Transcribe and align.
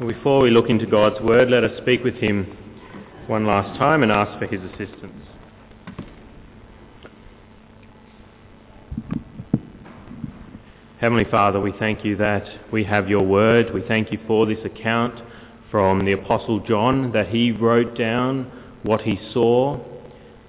Before 0.00 0.40
we 0.40 0.50
look 0.50 0.70
into 0.70 0.86
God's 0.86 1.20
Word, 1.20 1.50
let 1.50 1.62
us 1.62 1.70
speak 1.80 2.02
with 2.02 2.16
Him 2.16 2.56
one 3.28 3.46
last 3.46 3.78
time 3.78 4.02
and 4.02 4.10
ask 4.10 4.36
for 4.40 4.46
His 4.46 4.60
assistance. 4.72 5.24
Heavenly 10.98 11.24
Father, 11.30 11.60
we 11.60 11.72
thank 11.78 12.04
you 12.04 12.16
that 12.16 12.72
we 12.72 12.82
have 12.82 13.08
your 13.08 13.24
Word. 13.24 13.72
We 13.72 13.82
thank 13.82 14.10
you 14.10 14.18
for 14.26 14.46
this 14.46 14.58
account 14.64 15.22
from 15.70 16.04
the 16.04 16.12
Apostle 16.12 16.58
John 16.66 17.12
that 17.12 17.28
he 17.28 17.52
wrote 17.52 17.96
down 17.96 18.50
what 18.82 19.02
he 19.02 19.20
saw 19.32 19.78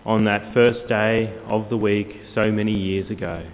on 0.06 0.26
that 0.26 0.56
first 0.56 0.90
day 0.90 1.38
of 1.46 1.70
the 1.70 1.78
week 1.78 2.08
so 2.34 2.52
many 2.52 2.74
years 2.74 3.12
ago. 3.12 3.48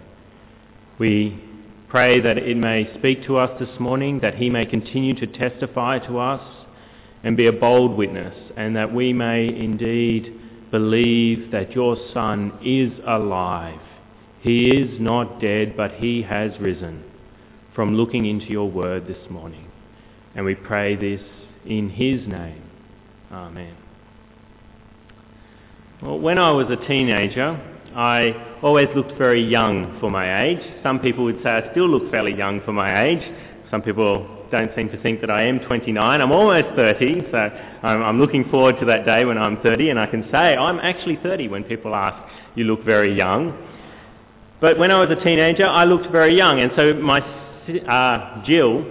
We 0.98 1.51
pray 1.92 2.22
that 2.22 2.38
it 2.38 2.56
may 2.56 2.90
speak 2.98 3.26
to 3.26 3.36
us 3.36 3.60
this 3.60 3.78
morning, 3.78 4.22
that 4.22 4.36
he 4.36 4.50
may 4.50 4.66
continue 4.66 5.14
to 5.14 5.28
testify 5.28 6.00
to 6.00 6.18
us 6.18 6.42
and 7.22 7.36
be 7.36 7.48
a 7.48 7.52
bold 7.52 7.98
witness, 7.98 8.34
and 8.56 8.78
that 8.78 8.94
we 8.94 9.12
may 9.12 9.46
indeed 9.46 10.34
believe 10.72 11.52
that 11.52 11.74
your 11.74 11.98
Son 12.14 12.58
is 12.64 12.94
alive. 13.06 13.78
He 14.40 14.70
is 14.70 15.02
not 15.02 15.42
dead, 15.42 15.76
but 15.76 15.92
he 15.96 16.22
has 16.22 16.52
risen 16.62 17.04
from 17.76 17.96
looking 17.96 18.26
into 18.26 18.46
your 18.46 18.72
word 18.72 19.06
this 19.06 19.30
morning. 19.30 19.70
And 20.34 20.46
we 20.46 20.56
pray 20.56 20.96
this 20.96 21.22
in 21.66 21.90
his 21.90 22.26
name. 22.26 22.64
Amen. 23.34 23.76
Well, 26.02 26.20
when 26.20 26.38
I 26.38 26.52
was 26.52 26.68
a 26.70 26.88
teenager, 26.88 27.60
I 27.94 28.51
always 28.64 28.88
looked 28.96 29.18
very 29.18 29.44
young 29.44 29.98
for 30.00 30.12
my 30.12 30.44
age. 30.44 30.60
Some 30.84 31.00
people 31.00 31.24
would 31.26 31.42
say 31.44 31.50
I 31.50 31.72
still 31.72 31.90
look 31.90 32.12
fairly 32.12 32.34
young 32.34 32.62
for 32.62 32.74
my 32.74 33.04
age. 33.04 33.22
Some 33.70 33.82
people 33.82 34.46
don't 34.52 34.72
seem 34.76 34.90
to 34.90 35.02
think 35.02 35.22
that 35.22 35.32
I 35.32 35.44
am 35.44 35.60
29. 35.60 36.22
I'm 36.22 36.32
almost 36.32 36.76
30, 36.76 37.28
so 37.32 37.38
I'm, 37.38 38.04
I'm 38.04 38.20
looking 38.20 38.50
forward 38.50 38.76
to 38.80 38.86
that 38.88 39.06
day 39.06 39.26
when 39.26 39.38
I'm 39.38 39.62
30 39.62 39.90
and 39.90 40.00
I 40.00 40.06
can 40.06 40.24
say 40.32 40.56
I'm 40.56 40.80
actually 40.80 41.18
30 41.24 41.48
when 41.48 41.64
people 41.64 41.96
ask, 41.96 42.22
you 42.56 42.66
look 42.66 42.84
very 42.84 43.16
young. 43.16 43.68
But 44.60 44.78
when 44.78 44.92
I 44.92 45.00
was 45.00 45.10
a 45.10 45.24
teenager, 45.24 45.66
I 45.66 45.86
looked 45.86 46.12
very 46.12 46.38
young, 46.38 46.60
and 46.60 46.72
so 46.76 46.94
my 46.94 47.20
uh, 47.22 48.46
Jill 48.46 48.86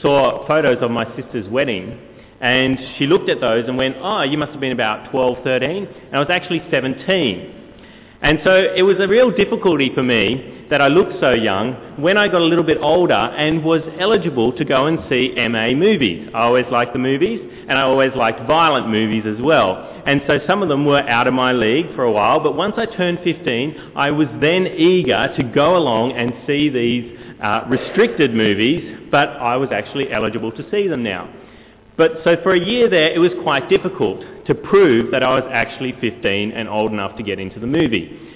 saw 0.00 0.46
photos 0.46 0.76
of 0.80 0.92
my 0.92 1.04
sister's 1.16 1.48
wedding, 1.48 1.98
and 2.40 2.78
she 2.96 3.06
looked 3.06 3.28
at 3.28 3.40
those 3.40 3.64
and 3.66 3.76
went, 3.76 3.96
oh, 3.98 4.22
you 4.22 4.38
must 4.38 4.52
have 4.52 4.60
been 4.60 4.70
about 4.70 5.10
12, 5.10 5.38
13, 5.42 5.68
and 5.86 6.14
I 6.14 6.20
was 6.20 6.28
actually 6.30 6.62
17. 6.70 7.55
And 8.26 8.40
so 8.42 8.50
it 8.74 8.82
was 8.82 8.96
a 8.98 9.06
real 9.06 9.30
difficulty 9.30 9.92
for 9.94 10.02
me 10.02 10.66
that 10.68 10.80
I 10.80 10.88
looked 10.88 11.20
so 11.20 11.30
young 11.30 12.02
when 12.02 12.16
I 12.16 12.26
got 12.26 12.40
a 12.40 12.44
little 12.44 12.64
bit 12.64 12.78
older 12.80 13.14
and 13.14 13.62
was 13.62 13.82
eligible 14.00 14.52
to 14.54 14.64
go 14.64 14.86
and 14.86 14.98
see 15.08 15.32
MA 15.48 15.78
movies. 15.78 16.28
I 16.34 16.40
always 16.40 16.64
liked 16.72 16.92
the 16.92 16.98
movies 16.98 17.40
and 17.68 17.78
I 17.78 17.82
always 17.82 18.10
liked 18.16 18.44
violent 18.48 18.88
movies 18.88 19.22
as 19.26 19.40
well. 19.40 20.02
And 20.06 20.22
so 20.26 20.40
some 20.44 20.60
of 20.60 20.68
them 20.68 20.84
were 20.84 21.08
out 21.08 21.28
of 21.28 21.34
my 21.34 21.52
league 21.52 21.94
for 21.94 22.02
a 22.02 22.10
while, 22.10 22.40
but 22.40 22.56
once 22.56 22.74
I 22.76 22.86
turned 22.86 23.20
15, 23.22 23.92
I 23.94 24.10
was 24.10 24.26
then 24.40 24.66
eager 24.66 25.32
to 25.36 25.44
go 25.44 25.76
along 25.76 26.10
and 26.14 26.34
see 26.48 26.68
these 26.68 27.16
uh, 27.40 27.60
restricted 27.68 28.34
movies, 28.34 29.06
but 29.08 29.28
I 29.28 29.56
was 29.56 29.68
actually 29.70 30.10
eligible 30.10 30.50
to 30.50 30.68
see 30.72 30.88
them 30.88 31.04
now. 31.04 31.32
But 31.96 32.24
so 32.24 32.34
for 32.42 32.54
a 32.54 32.58
year 32.58 32.90
there, 32.90 33.14
it 33.14 33.20
was 33.20 33.30
quite 33.44 33.70
difficult 33.70 34.24
to 34.46 34.54
prove 34.54 35.10
that 35.10 35.22
I 35.22 35.40
was 35.40 35.50
actually 35.52 35.94
15 36.00 36.52
and 36.52 36.68
old 36.68 36.92
enough 36.92 37.16
to 37.16 37.22
get 37.22 37.38
into 37.38 37.58
the 37.58 37.66
movie. 37.66 38.26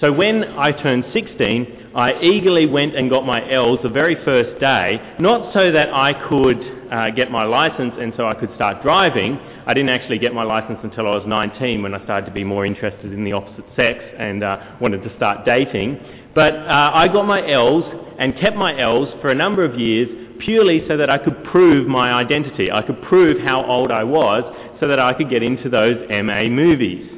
So 0.00 0.12
when 0.12 0.42
I 0.58 0.72
turned 0.72 1.04
16, 1.12 1.92
I 1.94 2.20
eagerly 2.20 2.66
went 2.66 2.96
and 2.96 3.08
got 3.08 3.24
my 3.24 3.48
L's 3.48 3.78
the 3.82 3.88
very 3.88 4.16
first 4.24 4.58
day, 4.60 4.98
not 5.20 5.52
so 5.52 5.70
that 5.70 5.94
I 5.94 6.12
could 6.28 6.88
uh, 6.90 7.10
get 7.10 7.30
my 7.30 7.44
license 7.44 7.94
and 7.98 8.12
so 8.16 8.26
I 8.26 8.34
could 8.34 8.52
start 8.56 8.82
driving. 8.82 9.38
I 9.64 9.74
didn't 9.74 9.90
actually 9.90 10.18
get 10.18 10.34
my 10.34 10.42
license 10.42 10.80
until 10.82 11.06
I 11.06 11.10
was 11.10 11.24
19 11.26 11.82
when 11.82 11.94
I 11.94 12.02
started 12.02 12.26
to 12.26 12.32
be 12.32 12.42
more 12.42 12.66
interested 12.66 13.12
in 13.12 13.22
the 13.22 13.32
opposite 13.32 13.64
sex 13.76 14.00
and 14.18 14.42
uh, 14.42 14.76
wanted 14.80 15.04
to 15.04 15.16
start 15.16 15.44
dating. 15.44 16.00
But 16.34 16.54
uh, 16.54 16.90
I 16.94 17.06
got 17.06 17.26
my 17.26 17.48
L's 17.48 17.84
and 18.18 18.36
kept 18.40 18.56
my 18.56 18.78
L's 18.80 19.08
for 19.20 19.30
a 19.30 19.34
number 19.34 19.64
of 19.64 19.78
years 19.78 20.08
purely 20.44 20.86
so 20.88 20.96
that 20.96 21.10
I 21.10 21.18
could 21.18 21.44
prove 21.44 21.86
my 21.86 22.12
identity. 22.12 22.70
I 22.70 22.82
could 22.82 23.00
prove 23.02 23.40
how 23.40 23.64
old 23.64 23.90
I 23.90 24.04
was 24.04 24.42
so 24.80 24.88
that 24.88 24.98
I 24.98 25.14
could 25.14 25.30
get 25.30 25.42
into 25.42 25.68
those 25.68 25.96
MA 26.08 26.44
movies. 26.44 27.10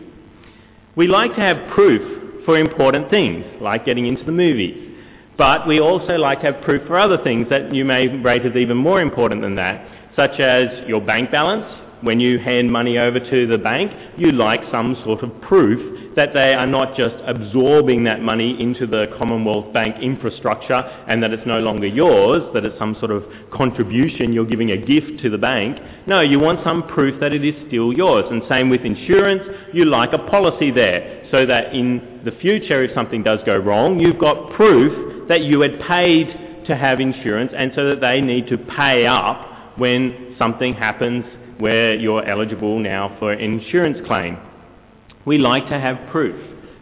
We 0.96 1.08
like 1.08 1.34
to 1.34 1.40
have 1.40 1.74
proof 1.74 2.44
for 2.44 2.58
important 2.58 3.10
things, 3.10 3.44
like 3.60 3.84
getting 3.84 4.06
into 4.06 4.24
the 4.24 4.32
movies. 4.32 4.92
But 5.36 5.66
we 5.66 5.80
also 5.80 6.16
like 6.16 6.40
to 6.42 6.52
have 6.52 6.62
proof 6.62 6.86
for 6.86 6.98
other 6.98 7.18
things 7.24 7.48
that 7.50 7.74
you 7.74 7.84
may 7.84 8.08
rate 8.08 8.46
as 8.46 8.54
even 8.54 8.76
more 8.76 9.00
important 9.00 9.42
than 9.42 9.56
that, 9.56 9.88
such 10.14 10.38
as 10.38 10.86
your 10.86 11.00
bank 11.00 11.30
balance. 11.30 11.66
When 12.04 12.20
you 12.20 12.38
hand 12.38 12.70
money 12.70 12.98
over 12.98 13.18
to 13.18 13.46
the 13.46 13.56
bank, 13.56 13.90
you 14.18 14.30
like 14.30 14.60
some 14.70 14.94
sort 15.04 15.22
of 15.22 15.30
proof 15.40 16.14
that 16.16 16.34
they 16.34 16.52
are 16.54 16.66
not 16.66 16.94
just 16.96 17.14
absorbing 17.26 18.04
that 18.04 18.20
money 18.20 18.60
into 18.60 18.86
the 18.86 19.06
Commonwealth 19.18 19.72
Bank 19.72 19.96
infrastructure 20.02 20.74
and 21.08 21.22
that 21.22 21.32
it's 21.32 21.46
no 21.46 21.60
longer 21.60 21.86
yours, 21.86 22.42
that 22.52 22.64
it's 22.64 22.78
some 22.78 22.94
sort 23.00 23.10
of 23.10 23.24
contribution, 23.52 24.34
you're 24.34 24.46
giving 24.46 24.70
a 24.70 24.76
gift 24.76 25.22
to 25.22 25.30
the 25.30 25.38
bank. 25.38 25.78
No, 26.06 26.20
you 26.20 26.38
want 26.38 26.60
some 26.62 26.86
proof 26.88 27.18
that 27.20 27.32
it 27.32 27.44
is 27.44 27.54
still 27.68 27.92
yours. 27.92 28.26
And 28.30 28.42
same 28.48 28.68
with 28.68 28.82
insurance, 28.82 29.42
you 29.72 29.86
like 29.86 30.12
a 30.12 30.18
policy 30.18 30.70
there 30.70 31.26
so 31.30 31.46
that 31.46 31.74
in 31.74 32.20
the 32.24 32.32
future 32.32 32.84
if 32.84 32.94
something 32.94 33.22
does 33.22 33.40
go 33.46 33.56
wrong, 33.56 33.98
you've 33.98 34.18
got 34.18 34.52
proof 34.52 35.28
that 35.28 35.42
you 35.42 35.62
had 35.62 35.80
paid 35.80 36.64
to 36.66 36.76
have 36.76 37.00
insurance 37.00 37.50
and 37.56 37.72
so 37.74 37.88
that 37.88 38.00
they 38.00 38.20
need 38.20 38.46
to 38.48 38.58
pay 38.58 39.06
up 39.06 39.78
when 39.78 40.36
something 40.38 40.74
happens 40.74 41.24
where 41.64 41.94
you're 41.94 42.22
eligible 42.28 42.78
now 42.78 43.16
for 43.18 43.32
an 43.32 43.40
insurance 43.40 43.96
claim. 44.06 44.36
We 45.24 45.38
like 45.38 45.66
to 45.70 45.80
have 45.80 46.10
proof 46.10 46.38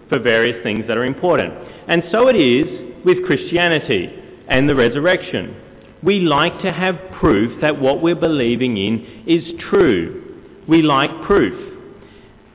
for 0.08 0.18
various 0.18 0.60
things 0.64 0.88
that 0.88 0.96
are 0.96 1.04
important. 1.04 1.54
And 1.86 2.02
so 2.10 2.26
it 2.26 2.34
is 2.34 2.92
with 3.04 3.24
Christianity 3.24 4.12
and 4.48 4.68
the 4.68 4.74
resurrection. 4.74 5.56
We 6.02 6.18
like 6.18 6.62
to 6.62 6.72
have 6.72 6.96
proof 7.20 7.60
that 7.60 7.80
what 7.80 8.02
we're 8.02 8.16
believing 8.16 8.76
in 8.76 9.22
is 9.24 9.44
true. 9.70 10.40
We 10.66 10.82
like 10.82 11.10
proof. 11.28 11.78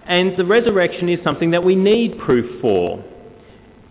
And 0.05 0.35
the 0.35 0.45
resurrection 0.45 1.07
is 1.07 1.23
something 1.23 1.51
that 1.51 1.63
we 1.63 1.77
need 1.77 2.19
proof 2.19 2.59
for. 2.59 3.01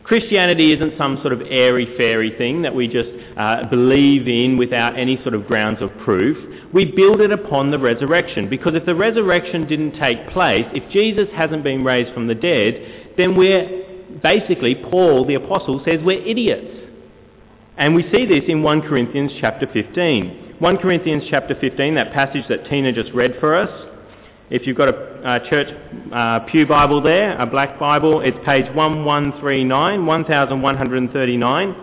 Christianity 0.06 0.72
isn't 0.72 0.96
some 0.96 1.18
sort 1.20 1.32
of 1.32 1.42
airy-fairy 1.42 2.36
thing 2.38 2.62
that 2.62 2.72
we 2.72 2.86
just 2.86 3.10
uh, 3.36 3.68
believe 3.68 4.28
in 4.28 4.56
without 4.56 4.96
any 4.96 5.20
sort 5.22 5.34
of 5.34 5.48
grounds 5.48 5.82
of 5.82 5.90
proof. 6.04 6.36
We 6.72 6.92
build 6.92 7.20
it 7.20 7.32
upon 7.32 7.72
the 7.72 7.78
resurrection 7.80 8.48
because 8.48 8.76
if 8.76 8.86
the 8.86 8.94
resurrection 8.94 9.66
didn't 9.66 9.98
take 9.98 10.28
place, 10.30 10.64
if 10.74 10.88
Jesus 10.92 11.26
hasn't 11.34 11.64
been 11.64 11.82
raised 11.82 12.14
from 12.14 12.28
the 12.28 12.36
dead, 12.36 13.14
then 13.16 13.36
we're 13.36 13.84
basically, 14.22 14.76
Paul 14.76 15.26
the 15.26 15.34
Apostle 15.34 15.82
says 15.84 15.98
we're 16.04 16.24
idiots. 16.24 16.86
And 17.76 17.92
we 17.94 18.04
see 18.12 18.26
this 18.26 18.44
in 18.46 18.62
1 18.62 18.82
Corinthians 18.82 19.32
chapter 19.40 19.66
15. 19.72 20.54
1 20.60 20.76
Corinthians 20.78 21.24
chapter 21.28 21.56
15, 21.60 21.96
that 21.96 22.12
passage 22.12 22.44
that 22.48 22.64
Tina 22.70 22.92
just 22.92 23.12
read 23.12 23.34
for 23.40 23.56
us, 23.56 23.95
if 24.50 24.66
you've 24.66 24.76
got 24.76 24.88
a, 24.88 25.36
a 25.36 25.50
church 25.50 25.68
uh, 26.12 26.40
Pew 26.50 26.66
Bible 26.66 27.02
there, 27.02 27.36
a 27.38 27.46
black 27.46 27.78
Bible, 27.78 28.20
it's 28.20 28.36
page 28.44 28.66
1139, 28.74 30.06
1139. 30.06 31.76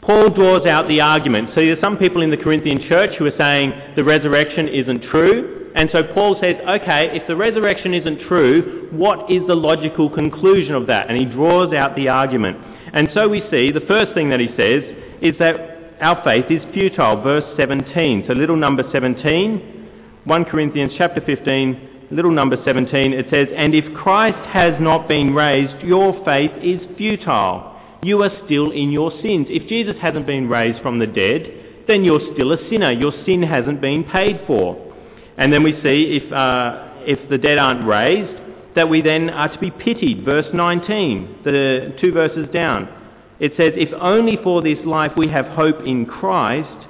Paul 0.00 0.30
draws 0.30 0.66
out 0.66 0.88
the 0.88 1.00
argument. 1.00 1.50
So 1.54 1.60
there's 1.60 1.80
some 1.80 1.96
people 1.96 2.22
in 2.22 2.30
the 2.30 2.36
Corinthian 2.36 2.86
church 2.88 3.16
who 3.18 3.26
are 3.26 3.36
saying 3.38 3.72
the 3.96 4.04
resurrection 4.04 4.68
isn't 4.68 5.02
true. 5.04 5.70
And 5.74 5.88
so 5.92 6.02
Paul 6.14 6.38
says, 6.40 6.56
okay, 6.68 7.10
if 7.12 7.26
the 7.26 7.36
resurrection 7.36 7.94
isn't 7.94 8.28
true, 8.28 8.88
what 8.92 9.30
is 9.30 9.42
the 9.46 9.54
logical 9.54 10.08
conclusion 10.08 10.74
of 10.74 10.86
that? 10.86 11.08
And 11.08 11.18
he 11.18 11.24
draws 11.24 11.74
out 11.74 11.96
the 11.96 12.08
argument. 12.08 12.58
And 12.92 13.08
so 13.12 13.28
we 13.28 13.40
see 13.50 13.72
the 13.72 13.84
first 13.88 14.14
thing 14.14 14.30
that 14.30 14.40
he 14.40 14.48
says 14.56 14.84
is 15.20 15.38
that 15.38 16.00
our 16.00 16.22
faith 16.22 16.46
is 16.50 16.62
futile. 16.72 17.22
Verse 17.22 17.44
17. 17.56 18.24
So 18.28 18.34
little 18.34 18.56
number 18.56 18.84
17 18.92 19.73
1 20.24 20.44
Corinthians 20.46 20.92
chapter 20.96 21.20
15, 21.20 22.08
little 22.10 22.30
number 22.30 22.56
17, 22.64 23.12
it 23.12 23.26
says, 23.30 23.48
And 23.54 23.74
if 23.74 23.84
Christ 23.94 24.38
has 24.48 24.72
not 24.80 25.06
been 25.06 25.34
raised, 25.34 25.84
your 25.84 26.24
faith 26.24 26.50
is 26.62 26.80
futile. 26.96 27.78
You 28.02 28.22
are 28.22 28.30
still 28.46 28.70
in 28.70 28.90
your 28.90 29.10
sins. 29.22 29.48
If 29.50 29.68
Jesus 29.68 29.96
hasn't 30.00 30.26
been 30.26 30.48
raised 30.48 30.80
from 30.82 30.98
the 30.98 31.06
dead, 31.06 31.84
then 31.86 32.04
you're 32.04 32.20
still 32.32 32.52
a 32.52 32.68
sinner. 32.70 32.90
Your 32.90 33.12
sin 33.26 33.42
hasn't 33.42 33.82
been 33.82 34.04
paid 34.04 34.40
for. 34.46 34.80
And 35.36 35.52
then 35.52 35.62
we 35.62 35.72
see 35.82 36.20
if, 36.22 36.32
uh, 36.32 36.88
if 37.00 37.28
the 37.28 37.36
dead 37.36 37.58
aren't 37.58 37.86
raised, 37.86 38.40
that 38.76 38.88
we 38.88 39.02
then 39.02 39.28
are 39.28 39.52
to 39.52 39.58
be 39.58 39.70
pitied. 39.70 40.24
Verse 40.24 40.46
19, 40.54 41.40
the 41.44 41.96
two 42.00 42.12
verses 42.12 42.48
down. 42.52 42.88
It 43.40 43.52
says, 43.56 43.72
If 43.76 43.90
only 44.00 44.38
for 44.42 44.62
this 44.62 44.78
life 44.86 45.12
we 45.16 45.28
have 45.28 45.46
hope 45.46 45.80
in 45.84 46.06
Christ, 46.06 46.88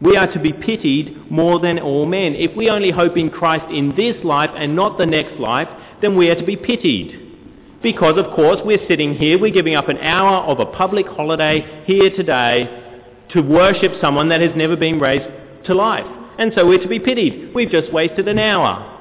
we 0.00 0.16
are 0.16 0.32
to 0.32 0.38
be 0.38 0.52
pitied 0.52 1.30
more 1.30 1.58
than 1.58 1.78
all 1.78 2.06
men. 2.06 2.34
If 2.34 2.56
we 2.56 2.70
only 2.70 2.90
hope 2.90 3.16
in 3.16 3.30
Christ 3.30 3.64
in 3.72 3.94
this 3.96 4.16
life 4.24 4.50
and 4.54 4.76
not 4.76 4.98
the 4.98 5.06
next 5.06 5.40
life, 5.40 5.68
then 6.00 6.16
we 6.16 6.30
are 6.30 6.36
to 6.36 6.44
be 6.46 6.56
pitied. 6.56 7.80
Because, 7.82 8.16
of 8.16 8.34
course, 8.34 8.58
we're 8.64 8.86
sitting 8.88 9.14
here, 9.14 9.38
we're 9.38 9.52
giving 9.52 9.74
up 9.74 9.88
an 9.88 9.98
hour 9.98 10.44
of 10.44 10.60
a 10.60 10.66
public 10.66 11.06
holiday 11.06 11.82
here 11.86 12.10
today 12.10 13.04
to 13.30 13.40
worship 13.40 13.92
someone 14.00 14.28
that 14.28 14.40
has 14.40 14.50
never 14.56 14.76
been 14.76 14.98
raised 15.00 15.26
to 15.66 15.74
life. 15.74 16.06
and 16.38 16.52
so 16.54 16.66
we're 16.66 16.80
to 16.80 16.88
be 16.88 17.00
pitied. 17.00 17.52
We've 17.52 17.70
just 17.70 17.92
wasted 17.92 18.28
an 18.28 18.38
hour. 18.38 18.97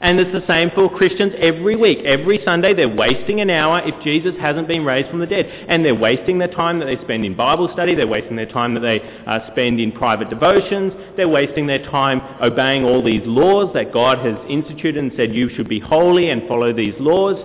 And 0.00 0.20
it's 0.20 0.32
the 0.32 0.46
same 0.46 0.70
for 0.74 0.94
Christians 0.94 1.32
every 1.38 1.74
week. 1.74 1.98
Every 2.04 2.40
Sunday 2.44 2.74
they're 2.74 2.94
wasting 2.94 3.40
an 3.40 3.48
hour 3.48 3.80
if 3.82 3.94
Jesus 4.04 4.34
hasn't 4.38 4.68
been 4.68 4.84
raised 4.84 5.08
from 5.08 5.20
the 5.20 5.26
dead. 5.26 5.46
And 5.68 5.84
they're 5.84 5.94
wasting 5.94 6.38
their 6.38 6.52
time 6.52 6.78
that 6.80 6.84
they 6.84 6.96
spend 7.02 7.24
in 7.24 7.34
Bible 7.34 7.70
study, 7.72 7.94
they're 7.94 8.06
wasting 8.06 8.36
their 8.36 8.50
time 8.50 8.74
that 8.74 8.80
they 8.80 9.00
uh, 9.26 9.50
spend 9.52 9.80
in 9.80 9.92
private 9.92 10.28
devotions, 10.28 10.92
they're 11.16 11.28
wasting 11.28 11.66
their 11.66 11.82
time 11.90 12.20
obeying 12.42 12.84
all 12.84 13.02
these 13.02 13.22
laws 13.24 13.72
that 13.72 13.92
God 13.92 14.18
has 14.18 14.36
instituted 14.50 14.98
and 14.98 15.12
said 15.16 15.34
you 15.34 15.48
should 15.56 15.68
be 15.68 15.80
holy 15.80 16.28
and 16.28 16.46
follow 16.46 16.74
these 16.74 16.94
laws 16.98 17.36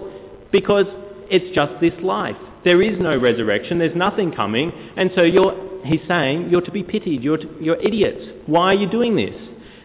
because 0.52 0.86
it's 1.30 1.56
just 1.56 1.80
this 1.80 1.94
life. 2.04 2.36
There 2.66 2.82
is 2.82 3.00
no 3.00 3.18
resurrection, 3.18 3.80
there's 3.80 3.96
nothing 3.96 4.32
coming, 4.34 4.72
and 4.98 5.10
so 5.16 5.24
you're, 5.24 5.84
he's 5.86 6.02
saying 6.08 6.50
you're 6.50 6.62
to 6.62 6.72
be 6.72 6.84
pitied, 6.84 7.24
you're, 7.24 7.38
to, 7.38 7.50
you're 7.60 7.82
idiots. 7.82 8.44
Why 8.46 8.74
are 8.74 8.76
you 8.76 8.90
doing 8.90 9.16
this? 9.16 9.34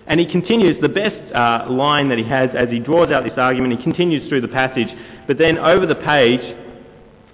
And 0.06 0.20
he 0.20 0.26
continues, 0.30 0.80
the 0.80 0.88
best 0.88 1.34
uh, 1.34 1.66
line 1.68 2.08
that 2.10 2.18
he 2.18 2.24
has 2.24 2.50
as 2.56 2.68
he 2.68 2.78
draws 2.78 3.10
out 3.10 3.24
this 3.24 3.36
argument, 3.36 3.76
he 3.76 3.82
continues 3.82 4.28
through 4.28 4.40
the 4.40 4.48
passage, 4.48 4.88
but 5.26 5.36
then 5.38 5.58
over 5.58 5.84
the 5.86 5.96
page 5.96 6.56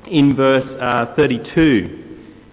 in 0.07 0.35
verse 0.35 0.67
uh, 0.81 1.15
32, 1.15 1.99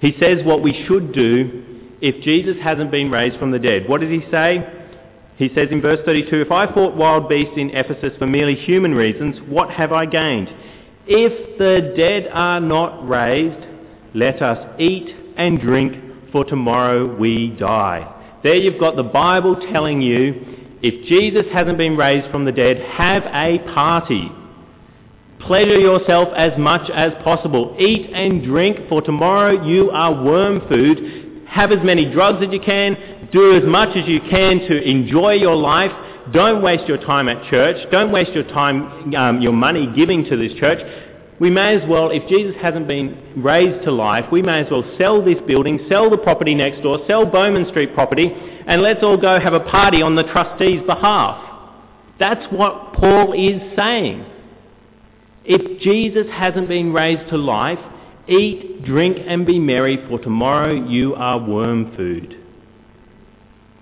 he 0.02 0.16
says 0.20 0.40
what 0.44 0.62
we 0.62 0.86
should 0.88 1.14
do 1.14 1.88
if 2.02 2.22
Jesus 2.24 2.58
hasn't 2.62 2.92
been 2.92 3.10
raised 3.10 3.40
from 3.40 3.52
the 3.52 3.60
dead. 3.60 3.88
What 3.88 4.02
does 4.02 4.10
he 4.10 4.26
say? 4.30 4.68
He 5.38 5.50
says 5.56 5.70
in 5.72 5.82
verse 5.82 6.00
32, 6.06 6.42
If 6.42 6.52
I 6.52 6.72
fought 6.74 6.98
wild 6.98 7.30
beasts 7.30 7.54
in 7.56 7.70
Ephesus 7.70 8.12
for 8.20 8.28
merely 8.28 8.56
human 8.56 8.94
reasons, 8.94 9.38
what 9.48 9.70
have 9.70 9.94
I 9.94 10.06
gained? 10.06 10.50
If 11.08 11.58
the 11.58 11.94
dead 11.96 12.30
are 12.34 12.60
not 12.60 13.08
raised, 13.08 13.66
let 14.14 14.42
us 14.42 14.80
eat 14.80 15.16
and 15.38 15.60
drink, 15.60 16.32
for 16.34 16.44
tomorrow 16.44 17.16
we 17.16 17.56
die. 17.58 18.19
There 18.44 18.56
you've 18.56 18.80
got 18.80 18.96
the 18.96 19.04
Bible 19.04 19.56
telling 19.72 20.02
you 20.02 20.60
if 20.82 21.08
Jesus 21.08 21.46
hasn't 21.52 21.78
been 21.78 21.98
raised 21.98 22.32
from 22.32 22.46
the 22.46 22.52
dead, 22.52 22.80
have 22.80 23.24
a 23.26 23.60
party. 23.74 24.32
Pleasure 25.42 25.78
yourself 25.78 26.30
as 26.36 26.58
much 26.58 26.90
as 26.90 27.12
possible. 27.24 27.76
Eat 27.80 28.10
and 28.14 28.44
drink, 28.44 28.88
for 28.88 29.02
tomorrow 29.02 29.66
you 29.66 29.90
are 29.92 30.24
worm 30.24 30.62
food. 30.70 31.44
Have 31.48 31.72
as 31.72 31.80
many 31.84 32.12
drugs 32.12 32.44
as 32.46 32.54
you 32.54 32.62
can. 32.62 33.30
Do 33.34 33.58
as 33.58 33.64
much 33.66 33.96
as 33.98 34.08
you 34.08 34.22
can 34.30 34.60
to 34.60 34.82
enjoy 34.82 35.34
your 35.34 35.56
life. 35.56 35.92
Don't 36.32 36.62
waste 36.62 36.88
your 36.88 36.98
time 36.98 37.28
at 37.28 37.50
church. 37.50 37.78
Don't 37.92 38.12
waste 38.12 38.32
your 38.32 38.44
time, 38.46 39.14
um, 39.16 39.42
your 39.42 39.54
money 39.54 39.92
giving 39.96 40.24
to 40.26 40.38
this 40.38 40.54
church 40.60 40.80
we 41.40 41.50
may 41.50 41.76
as 41.76 41.88
well, 41.88 42.10
if 42.10 42.28
Jesus 42.28 42.56
hasn't 42.62 42.88
been 42.88 43.42
raised 43.42 43.86
to 43.86 43.92
life, 43.92 44.26
we 44.32 44.42
may 44.42 44.62
as 44.62 44.68
well 44.70 44.84
sell 44.98 45.24
this 45.24 45.38
building, 45.48 45.86
sell 45.90 46.10
the 46.10 46.18
property 46.18 46.54
next 46.54 46.82
door, 46.84 47.00
sell 47.08 47.26
Bowman 47.26 47.70
Street 47.70 47.94
property, 47.94 48.30
and 48.68 48.82
let's 48.82 49.02
all 49.02 49.18
go 49.18 49.40
have 49.40 49.54
a 49.54 49.62
party 49.62 50.02
on 50.02 50.16
the 50.16 50.24
trustees' 50.24 50.82
behalf. 50.86 51.46
That's 52.20 52.46
what 52.52 52.94
Paul 52.94 53.32
is 53.32 53.62
saying. 53.78 54.26
If 55.46 55.82
Jesus 55.82 56.28
hasn't 56.32 56.68
been 56.68 56.92
raised 56.92 57.30
to 57.30 57.38
life, 57.38 57.80
eat, 58.28 58.84
drink, 58.84 59.18
and 59.26 59.46
be 59.46 59.60
merry, 59.60 59.98
for 60.10 60.20
tomorrow 60.20 60.74
you 60.74 61.16
are 61.16 61.40
worm 61.40 61.96
food. 61.96 62.36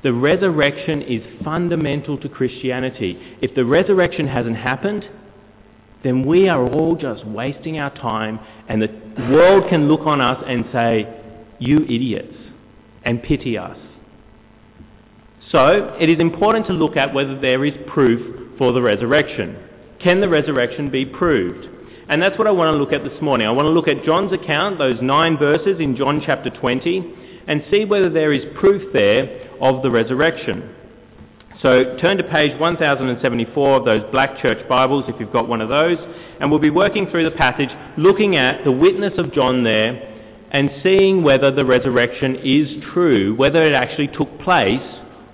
The 0.03 0.13
resurrection 0.13 1.01
is 1.01 1.23
fundamental 1.43 2.19
to 2.19 2.29
Christianity. 2.29 3.19
If 3.41 3.55
the 3.55 3.65
resurrection 3.65 4.27
hasn't 4.27 4.55
happened, 4.55 5.09
then 6.07 6.25
we 6.25 6.47
are 6.47 6.65
all 6.65 6.95
just 6.95 7.25
wasting 7.25 7.77
our 7.79 7.93
time 7.95 8.39
and 8.69 8.81
the 8.81 8.87
world 9.31 9.69
can 9.69 9.87
look 9.87 10.01
on 10.01 10.21
us 10.21 10.43
and 10.47 10.65
say, 10.71 11.13
you 11.59 11.83
idiots, 11.83 12.35
and 13.03 13.21
pity 13.21 13.57
us. 13.57 13.77
So 15.51 15.95
it 15.99 16.09
is 16.09 16.19
important 16.19 16.67
to 16.67 16.73
look 16.73 16.97
at 16.97 17.13
whether 17.13 17.39
there 17.39 17.63
is 17.65 17.73
proof 17.87 18.57
for 18.57 18.73
the 18.73 18.81
resurrection. 18.81 19.63
Can 20.01 20.21
the 20.21 20.29
resurrection 20.29 20.89
be 20.91 21.05
proved? 21.05 21.67
And 22.09 22.21
that's 22.21 22.37
what 22.37 22.47
I 22.47 22.51
want 22.51 22.73
to 22.73 22.77
look 22.77 22.93
at 22.93 23.03
this 23.03 23.21
morning. 23.21 23.47
I 23.47 23.51
want 23.51 23.65
to 23.65 23.69
look 23.69 23.87
at 23.87 24.05
John's 24.05 24.31
account, 24.31 24.77
those 24.77 24.99
nine 25.01 25.37
verses 25.37 25.79
in 25.79 25.95
John 25.95 26.21
chapter 26.25 26.49
20, 26.49 27.13
and 27.47 27.63
see 27.71 27.85
whether 27.85 28.09
there 28.09 28.31
is 28.31 28.43
proof 28.57 28.93
there 28.93 29.49
of 29.59 29.83
the 29.83 29.91
resurrection. 29.91 30.73
So 31.61 31.97
turn 31.99 32.17
to 32.17 32.23
page 32.23 32.59
1074 32.59 33.77
of 33.77 33.85
those 33.85 34.03
black 34.11 34.37
church 34.39 34.67
Bibles 34.69 35.05
if 35.07 35.15
you've 35.19 35.33
got 35.33 35.47
one 35.47 35.59
of 35.59 35.69
those, 35.69 35.97
and 36.39 36.51
we'll 36.51 36.59
be 36.59 36.69
working 36.69 37.07
through 37.07 37.23
the 37.23 37.35
passage 37.35 37.69
looking 37.97 38.35
at 38.35 38.63
the 38.63 38.71
witness 38.71 39.13
of 39.17 39.33
John 39.33 39.63
there 39.63 40.13
and 40.51 40.69
seeing 40.83 41.23
whether 41.23 41.49
the 41.49 41.65
resurrection 41.65 42.35
is 42.43 42.83
true, 42.93 43.35
whether 43.35 43.65
it 43.65 43.73
actually 43.73 44.09
took 44.09 44.39
place, 44.39 44.83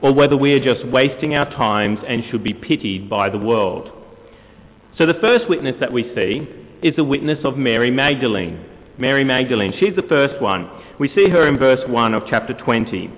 or 0.01 0.13
whether 0.13 0.37
we 0.37 0.53
are 0.53 0.63
just 0.63 0.87
wasting 0.87 1.35
our 1.35 1.49
times 1.51 1.99
and 2.07 2.23
should 2.31 2.43
be 2.43 2.53
pitied 2.53 3.09
by 3.09 3.29
the 3.29 3.37
world. 3.37 3.91
So 4.97 5.05
the 5.05 5.13
first 5.15 5.49
witness 5.49 5.75
that 5.81 5.91
we 5.91 6.03
see 6.15 6.47
is 6.81 6.95
the 6.95 7.03
witness 7.03 7.39
of 7.43 7.57
Mary 7.57 7.91
Magdalene. 7.91 8.65
Mary 8.97 9.25
Magdalene, 9.25 9.73
she's 9.77 9.95
the 9.95 10.03
first 10.03 10.41
one. 10.41 10.69
We 10.99 11.09
see 11.09 11.27
her 11.29 11.47
in 11.47 11.57
verse 11.57 11.81
1 11.87 12.13
of 12.13 12.23
chapter 12.29 12.53
20. 12.53 13.11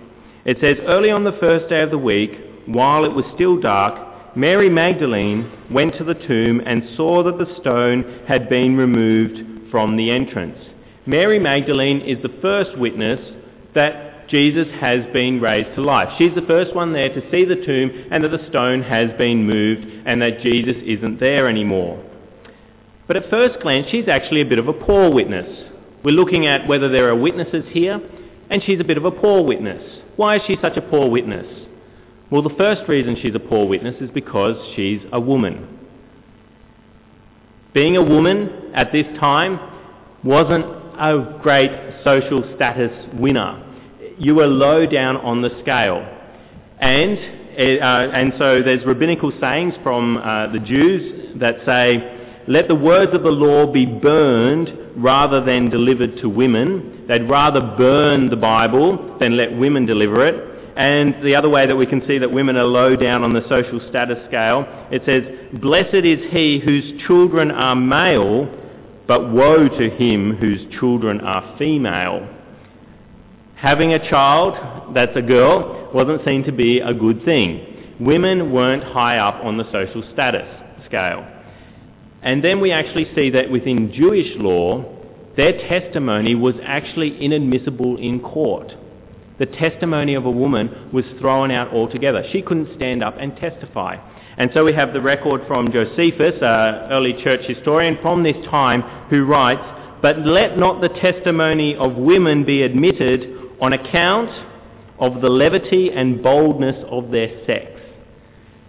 It 0.46 0.58
says, 0.60 0.78
Early 0.88 1.12
on 1.12 1.24
the 1.24 1.38
first 1.40 1.70
day 1.70 1.82
of 1.82 1.92
the 1.92 1.98
week, 1.98 2.32
while 2.68 3.06
it 3.06 3.14
was 3.14 3.26
still 3.36 3.60
dark, 3.60 4.36
Mary 4.36 4.70
Magdalene 4.70 5.52
went 5.72 5.96
to 5.98 6.04
the 6.04 6.14
tomb 6.14 6.62
and 6.66 6.84
saw 6.98 7.24
that 7.24 7.38
the 7.38 7.56
stone 7.62 8.24
had 8.28 8.50
been 8.50 8.76
removed 8.76 9.72
from 9.72 9.96
the 9.96 10.12
entrance. 10.12 10.58
Mary 11.06 11.40
Magdalene 11.40 12.02
is 12.02 12.22
the 12.22 12.38
first 12.42 12.78
witness 12.78 13.20
that 13.76 14.28
Jesus 14.28 14.68
has 14.80 15.02
been 15.14 15.40
raised 15.40 15.76
to 15.76 15.82
life. 15.82 16.10
She's 16.18 16.34
the 16.34 16.42
first 16.48 16.76
one 16.76 16.94
there 16.94 17.10
to 17.10 17.32
see 17.32 17.46
the 17.46 17.64
tomb 17.64 18.08
and 18.12 18.24
that 18.24 18.30
the 18.30 18.48
stone 18.50 18.82
has 18.82 19.12
been 19.18 19.46
moved 19.46 19.86
and 20.06 20.22
that 20.22 20.42
Jesus 20.42 20.76
isn't 20.84 21.20
there 21.20 21.48
anymore. 21.48 22.04
But 23.08 23.18
at 23.18 23.30
first 23.30 23.62
glance, 23.62 23.88
she's 23.92 24.08
actually 24.08 24.42
a 24.42 24.46
bit 24.46 24.60
of 24.60 24.68
a 24.68 24.74
poor 24.74 25.14
witness. 25.14 25.70
We're 26.04 26.12
looking 26.12 26.48
at 26.48 26.68
whether 26.68 26.90
there 26.90 27.08
are 27.10 27.16
witnesses 27.16 27.66
here, 27.70 28.00
and 28.50 28.64
she's 28.64 28.80
a 28.80 28.84
bit 28.84 28.98
of 28.98 29.06
a 29.06 29.12
poor 29.12 29.44
witness. 29.44 30.02
Why 30.16 30.38
is 30.38 30.42
she 30.48 30.58
such 30.62 30.78
a 30.78 30.82
poor 30.82 31.10
witness? 31.10 31.65
Well, 32.32 32.42
the 32.42 32.56
first 32.58 32.88
reason 32.88 33.18
she's 33.22 33.36
a 33.36 33.40
poor 33.40 33.68
witness 33.68 33.96
is 34.02 34.10
because 34.12 34.56
she's 34.76 35.02
a 35.12 35.20
woman. 35.20 35.80
Being 37.74 37.98
a 37.98 38.04
woman 38.04 38.72
at 38.74 38.92
this 38.92 39.06
time 39.20 39.60
wasn't 40.24 40.66
a 40.66 41.40
great 41.42 41.70
social 42.04 42.42
status 42.56 42.92
winner. 43.14 43.62
You 44.18 44.36
were 44.36 44.48
low 44.48 44.86
down 44.86 45.18
on 45.18 45.42
the 45.42 45.50
scale. 45.62 46.04
And, 46.80 47.18
uh, 47.20 48.16
and 48.16 48.34
so 48.40 48.64
there's 48.64 48.86
rabbinical 48.86 49.32
sayings 49.40 49.74
from 49.84 50.18
uh, 50.18 50.52
the 50.52 50.60
Jews 50.60 51.38
that 51.40 51.58
say, 51.66 52.16
let 52.48 52.68
the 52.68 52.76
words 52.76 53.14
of 53.14 53.24
the 53.24 53.30
law 53.30 53.72
be 53.72 53.86
burned 53.86 54.70
rather 54.96 55.44
than 55.44 55.70
delivered 55.70 56.18
to 56.22 56.30
women. 56.30 57.06
They'd 57.08 57.30
rather 57.30 57.62
burn 57.78 58.30
the 58.30 58.36
Bible 58.36 59.18
than 59.20 59.36
let 59.36 59.56
women 59.58 59.86
deliver 59.86 60.26
it. 60.26 60.55
And 60.76 61.24
the 61.24 61.36
other 61.36 61.50
way 61.50 61.66
that 61.66 61.76
we 61.76 61.86
can 61.86 62.06
see 62.06 62.18
that 62.18 62.32
women 62.32 62.58
are 62.58 62.66
low 62.66 62.98
down 62.98 63.24
on 63.24 63.34
the 63.34 63.48
social 63.48 63.80
status 63.90 64.18
scale, 64.28 64.66
it 64.92 65.04
says, 65.06 65.24
Blessed 65.62 66.06
is 66.06 66.20
he 66.32 66.60
whose 66.64 67.02
children 67.08 67.50
are 67.50 67.76
male, 67.76 68.46
but 69.08 69.32
woe 69.32 69.70
to 69.70 69.90
him 69.90 70.36
whose 70.36 70.60
children 70.78 71.22
are 71.22 71.56
female. 71.58 72.28
Having 73.56 73.94
a 73.94 74.10
child 74.10 74.94
that's 74.94 75.16
a 75.16 75.22
girl 75.22 75.92
wasn't 75.94 76.26
seen 76.26 76.44
to 76.44 76.52
be 76.52 76.82
a 76.82 76.94
good 76.94 77.24
thing. 77.24 77.96
Women 78.02 78.52
weren't 78.52 78.84
high 78.84 79.18
up 79.18 79.46
on 79.46 79.58
the 79.58 79.72
social 79.72 80.04
status 80.12 80.48
scale. 80.86 81.26
And 82.22 82.44
then 82.44 82.60
we 82.60 82.74
actually 82.74 83.10
see 83.16 83.30
that 83.30 83.50
within 83.50 83.94
Jewish 83.94 84.36
law, 84.36 84.84
their 85.38 85.54
testimony 85.70 86.36
was 86.36 86.56
actually 86.66 87.24
inadmissible 87.24 87.96
in 87.98 88.20
court 88.20 88.74
the 89.38 89.46
testimony 89.46 90.14
of 90.14 90.26
a 90.26 90.32
woman 90.32 90.90
was 90.94 91.06
thrown 91.20 91.52
out 91.52 91.74
altogether. 91.74 92.24
She 92.32 92.42
couldn't 92.42 92.76
stand 92.76 93.04
up 93.04 93.16
and 93.20 93.36
testify. 93.36 93.98
And 94.38 94.50
so 94.54 94.66
we 94.66 94.74
have 94.74 94.94
the 94.94 95.02
record 95.02 95.42
from 95.48 95.72
Josephus, 95.72 96.36
an 96.42 96.92
early 96.92 97.14
church 97.24 97.42
historian 97.48 97.98
from 98.02 98.24
this 98.24 98.36
time, 98.50 98.82
who 99.10 99.26
writes, 99.26 99.62
But 100.02 100.20
let 100.20 100.58
not 100.58 100.82
the 100.82 100.90
testimony 100.90 101.76
of 101.76 101.96
women 101.96 102.46
be 102.46 102.62
admitted 102.64 103.36
on 103.62 103.74
account 103.74 104.30
of 105.00 105.22
the 105.22 105.30
levity 105.30 105.92
and 105.92 106.22
boldness 106.22 106.84
of 106.90 107.12
their 107.12 107.46
sex. 107.46 107.72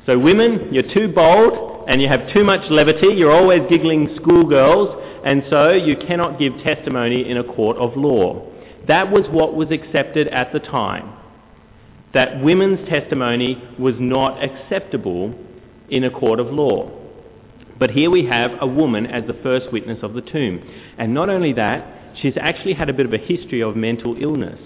So 0.06 0.18
women, 0.18 0.68
you're 0.72 0.94
too 0.94 1.12
bold 1.12 1.88
and 1.88 2.00
you 2.00 2.08
have 2.08 2.32
too 2.32 2.44
much 2.44 2.68
levity, 2.70 3.08
you're 3.08 3.32
always 3.32 3.60
giggling 3.68 4.16
schoolgirls, 4.16 5.02
and 5.24 5.44
so 5.50 5.70
you 5.70 5.96
cannot 5.96 6.38
give 6.38 6.52
testimony 6.62 7.28
in 7.28 7.38
a 7.38 7.44
court 7.44 7.76
of 7.76 7.96
law. 7.96 8.52
That 8.88 9.10
was 9.10 9.24
what 9.30 9.54
was 9.54 9.70
accepted 9.70 10.28
at 10.28 10.52
the 10.52 10.60
time. 10.60 11.12
That 12.14 12.42
women's 12.42 12.88
testimony 12.88 13.62
was 13.78 13.94
not 13.98 14.42
acceptable 14.42 15.34
in 15.90 16.04
a 16.04 16.10
court 16.10 16.40
of 16.40 16.48
law. 16.48 16.90
But 17.78 17.90
here 17.90 18.10
we 18.10 18.24
have 18.26 18.52
a 18.60 18.66
woman 18.66 19.06
as 19.06 19.26
the 19.26 19.38
first 19.42 19.70
witness 19.72 19.98
of 20.02 20.14
the 20.14 20.22
tomb. 20.22 20.62
And 20.98 21.12
not 21.12 21.28
only 21.28 21.52
that, 21.54 22.14
she's 22.20 22.34
actually 22.40 22.74
had 22.74 22.88
a 22.88 22.94
bit 22.94 23.06
of 23.06 23.12
a 23.12 23.18
history 23.18 23.62
of 23.62 23.76
mental 23.76 24.16
illness 24.20 24.60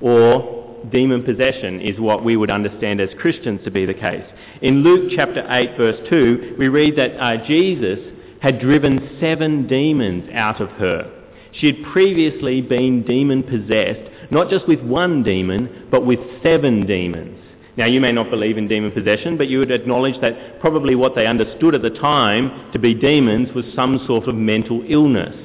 or 0.00 0.86
demon 0.90 1.24
possession 1.24 1.80
is 1.80 1.98
what 1.98 2.24
we 2.24 2.36
would 2.36 2.50
understand 2.50 3.00
as 3.00 3.08
Christians 3.18 3.60
to 3.64 3.70
be 3.70 3.84
the 3.84 3.94
case. 3.94 4.24
In 4.62 4.82
Luke 4.82 5.12
chapter 5.14 5.46
8 5.48 5.76
verse 5.76 6.08
2, 6.08 6.56
we 6.58 6.68
read 6.68 6.96
that 6.96 7.18
uh, 7.20 7.44
Jesus 7.46 7.98
had 8.40 8.60
driven 8.60 9.18
seven 9.20 9.66
demons 9.66 10.30
out 10.32 10.60
of 10.60 10.68
her. 10.70 11.17
She 11.58 11.66
had 11.66 11.92
previously 11.92 12.60
been 12.62 13.02
demon 13.02 13.42
possessed, 13.42 14.10
not 14.30 14.50
just 14.50 14.68
with 14.68 14.80
one 14.80 15.22
demon, 15.22 15.88
but 15.90 16.06
with 16.06 16.20
seven 16.42 16.86
demons. 16.86 17.36
Now, 17.76 17.86
you 17.86 18.00
may 18.00 18.10
not 18.10 18.28
believe 18.30 18.58
in 18.58 18.66
demon 18.66 18.90
possession, 18.90 19.36
but 19.36 19.48
you 19.48 19.60
would 19.60 19.70
acknowledge 19.70 20.20
that 20.20 20.60
probably 20.60 20.96
what 20.96 21.14
they 21.14 21.26
understood 21.26 21.76
at 21.76 21.82
the 21.82 21.90
time 21.90 22.72
to 22.72 22.78
be 22.78 22.92
demons 22.92 23.54
was 23.54 23.64
some 23.76 24.04
sort 24.06 24.26
of 24.28 24.34
mental 24.34 24.84
illness. 24.88 25.36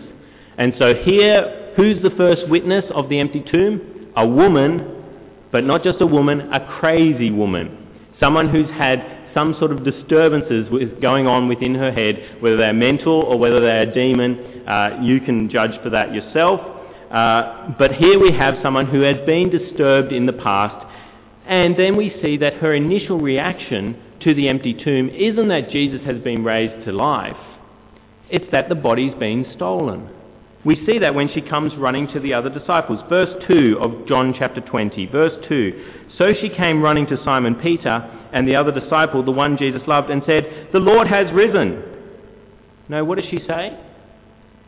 And 0.58 0.74
so 0.80 0.96
here, 0.96 1.74
who's 1.76 2.02
the 2.02 2.10
first 2.12 2.48
witness 2.50 2.86
of 2.94 3.08
the 3.10 3.20
empty 3.20 3.44
tomb? 3.52 4.12
A 4.16 4.28
woman, 4.28 5.04
but 5.52 5.64
not 5.64 5.84
just 5.84 6.02
a 6.02 6.08
woman, 6.08 6.52
a 6.52 6.80
crazy 6.80 7.30
woman. 7.30 7.88
Someone 8.20 8.50
who's 8.50 8.70
had 8.72 9.13
some 9.34 9.56
sort 9.60 9.72
of 9.72 9.84
disturbances 9.84 10.68
going 11.02 11.28
on 11.28 11.48
within 11.48 11.76
her 11.76 11.92
head, 11.92 12.38
whether 12.40 12.58
they're 12.58 12.74
mental 12.74 13.22
or 13.22 13.38
whether 13.38 13.60
they're 13.60 13.90
a 13.90 13.94
demon. 13.94 14.64
Uh, 14.68 15.00
you 15.02 15.20
can 15.20 15.50
judge 15.50 15.72
for 15.84 15.90
that 15.90 16.14
yourself. 16.14 16.60
Uh, 17.12 17.74
but 17.78 17.92
here 17.94 18.20
we 18.20 18.32
have 18.32 18.56
someone 18.64 18.88
who 18.88 19.02
has 19.02 19.18
been 19.26 19.50
disturbed 19.50 20.12
in 20.12 20.26
the 20.26 20.34
past 20.34 20.88
and 21.46 21.76
then 21.78 21.98
we 21.98 22.16
see 22.22 22.38
that 22.38 22.56
her 22.56 22.74
initial 22.74 23.20
reaction 23.20 23.98
to 24.22 24.34
the 24.34 24.48
empty 24.48 24.74
tomb 24.74 25.10
isn't 25.10 25.50
that 25.50 25.70
Jesus 25.70 26.02
has 26.06 26.20
been 26.20 26.44
raised 26.44 26.86
to 26.86 26.92
life, 26.92 27.38
it's 28.30 28.50
that 28.52 28.70
the 28.70 28.76
body's 28.76 29.14
been 29.16 29.46
stolen. 29.56 30.10
We 30.66 30.86
see 30.86 30.98
that 31.00 31.14
when 31.14 31.30
she 31.34 31.42
comes 31.42 31.76
running 31.76 32.08
to 32.14 32.22
the 32.22 32.34
other 32.34 32.50
disciples. 32.50 33.02
Verse 33.10 33.44
2 33.50 33.80
of 33.82 34.08
John 34.08 34.34
chapter 34.38 34.62
20. 34.62 35.08
Verse 35.08 35.34
2. 35.50 35.86
So 36.18 36.32
she 36.40 36.48
came 36.48 36.82
running 36.82 37.06
to 37.08 37.22
Simon 37.26 37.56
Peter 37.56 38.10
and 38.34 38.48
the 38.48 38.56
other 38.56 38.72
disciple, 38.72 39.24
the 39.24 39.32
one 39.32 39.58
Jesus 39.58 39.82
loved, 39.88 40.10
and 40.10 40.24
said, 40.26 40.70
The 40.74 40.80
Lord 40.80 41.08
has 41.08 41.32
risen. 41.32 41.84
No, 42.90 43.06
what 43.06 43.18
does 43.18 43.30
she 43.30 43.40
say? 43.48 43.80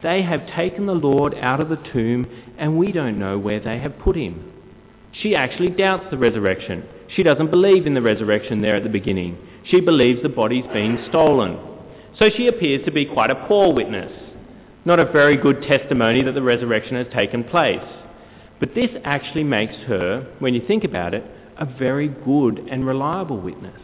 They 0.04 0.22
have 0.22 0.48
taken 0.56 0.86
the 0.86 0.94
Lord 0.94 1.36
out 1.36 1.60
of 1.60 1.70
the 1.70 1.84
tomb, 1.92 2.28
and 2.58 2.78
we 2.78 2.92
don't 2.92 3.20
know 3.20 3.38
where 3.38 3.60
they 3.60 3.80
have 3.80 3.98
put 4.00 4.16
him. 4.16 4.52
She 5.12 5.36
actually 5.36 5.70
doubts 5.70 6.06
the 6.12 6.18
resurrection. 6.18 6.84
She 7.16 7.24
doesn't 7.24 7.50
believe 7.50 7.88
in 7.88 7.94
the 7.94 8.02
resurrection 8.02 8.62
there 8.62 8.76
at 8.76 8.84
the 8.84 8.90
beginning. 8.90 9.38
She 9.66 9.82
believes 9.82 10.22
the 10.22 10.30
body's 10.30 10.68
been 10.68 11.06
stolen. 11.10 11.58
So 12.20 12.30
she 12.36 12.48
appears 12.48 12.86
to 12.86 12.92
be 12.92 13.06
quite 13.06 13.32
a 13.32 13.48
poor 13.48 13.74
witness, 13.74 14.12
not 14.86 15.00
a 15.00 15.12
very 15.12 15.38
good 15.38 15.64
testimony 15.64 16.22
that 16.24 16.34
the 16.34 16.42
resurrection 16.42 16.96
has 16.96 17.08
taken 17.14 17.44
place. 17.44 17.84
But 18.60 18.76
this 18.76 18.90
actually 19.04 19.44
makes 19.44 19.76
her, 19.88 20.34
when 20.40 20.54
you 20.54 20.62
think 20.66 20.84
about 20.84 21.14
it, 21.14 21.24
a 21.58 21.66
very 21.66 22.08
good 22.08 22.60
and 22.70 22.86
reliable 22.86 23.40
witness. 23.40 23.80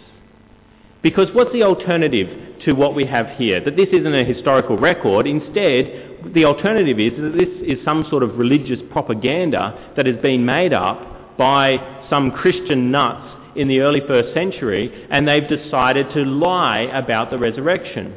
Because 1.01 1.29
what's 1.33 1.51
the 1.51 1.63
alternative 1.63 2.61
to 2.65 2.73
what 2.73 2.95
we 2.95 3.05
have 3.05 3.27
here? 3.37 3.63
That 3.63 3.75
this 3.75 3.89
isn't 3.91 4.13
a 4.13 4.23
historical 4.23 4.77
record. 4.77 5.25
Instead, 5.25 6.33
the 6.33 6.45
alternative 6.45 6.99
is 6.99 7.19
that 7.19 7.33
this 7.35 7.49
is 7.65 7.83
some 7.83 8.05
sort 8.09 8.21
of 8.21 8.37
religious 8.37 8.79
propaganda 8.91 9.93
that 9.95 10.05
has 10.05 10.17
been 10.17 10.45
made 10.45 10.73
up 10.73 11.37
by 11.37 12.05
some 12.09 12.31
Christian 12.31 12.91
nuts 12.91 13.27
in 13.55 13.67
the 13.67 13.79
early 13.79 14.01
first 14.07 14.33
century, 14.33 15.07
and 15.09 15.27
they've 15.27 15.47
decided 15.47 16.07
to 16.13 16.23
lie 16.23 16.81
about 16.93 17.31
the 17.31 17.37
resurrection. 17.39 18.15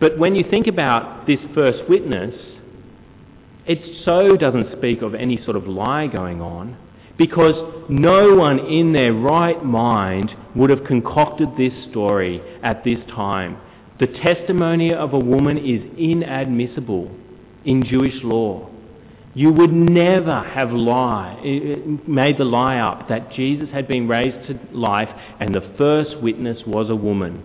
But 0.00 0.18
when 0.18 0.34
you 0.34 0.44
think 0.50 0.66
about 0.66 1.26
this 1.26 1.38
first 1.54 1.88
witness, 1.88 2.34
it 3.66 4.02
so 4.04 4.36
doesn't 4.36 4.76
speak 4.76 5.00
of 5.00 5.14
any 5.14 5.42
sort 5.44 5.56
of 5.56 5.66
lie 5.66 6.06
going 6.08 6.42
on 6.42 6.76
because 7.16 7.54
no 7.88 8.34
one 8.34 8.58
in 8.58 8.92
their 8.92 9.12
right 9.12 9.64
mind 9.64 10.30
would 10.56 10.70
have 10.70 10.84
concocted 10.84 11.48
this 11.56 11.72
story 11.90 12.40
at 12.62 12.84
this 12.84 12.98
time. 13.10 13.56
The 14.00 14.06
testimony 14.06 14.92
of 14.92 15.12
a 15.12 15.18
woman 15.18 15.58
is 15.58 15.80
inadmissible 15.96 17.10
in 17.64 17.84
Jewish 17.84 18.14
law. 18.22 18.70
You 19.34 19.52
would 19.52 19.72
never 19.72 20.42
have 20.42 20.70
lie, 20.70 21.40
made 22.06 22.38
the 22.38 22.44
lie 22.44 22.78
up 22.78 23.08
that 23.08 23.32
Jesus 23.32 23.68
had 23.72 23.88
been 23.88 24.06
raised 24.06 24.46
to 24.48 24.58
life 24.72 25.08
and 25.40 25.54
the 25.54 25.74
first 25.76 26.20
witness 26.20 26.62
was 26.66 26.88
a 26.88 26.94
woman. 26.96 27.42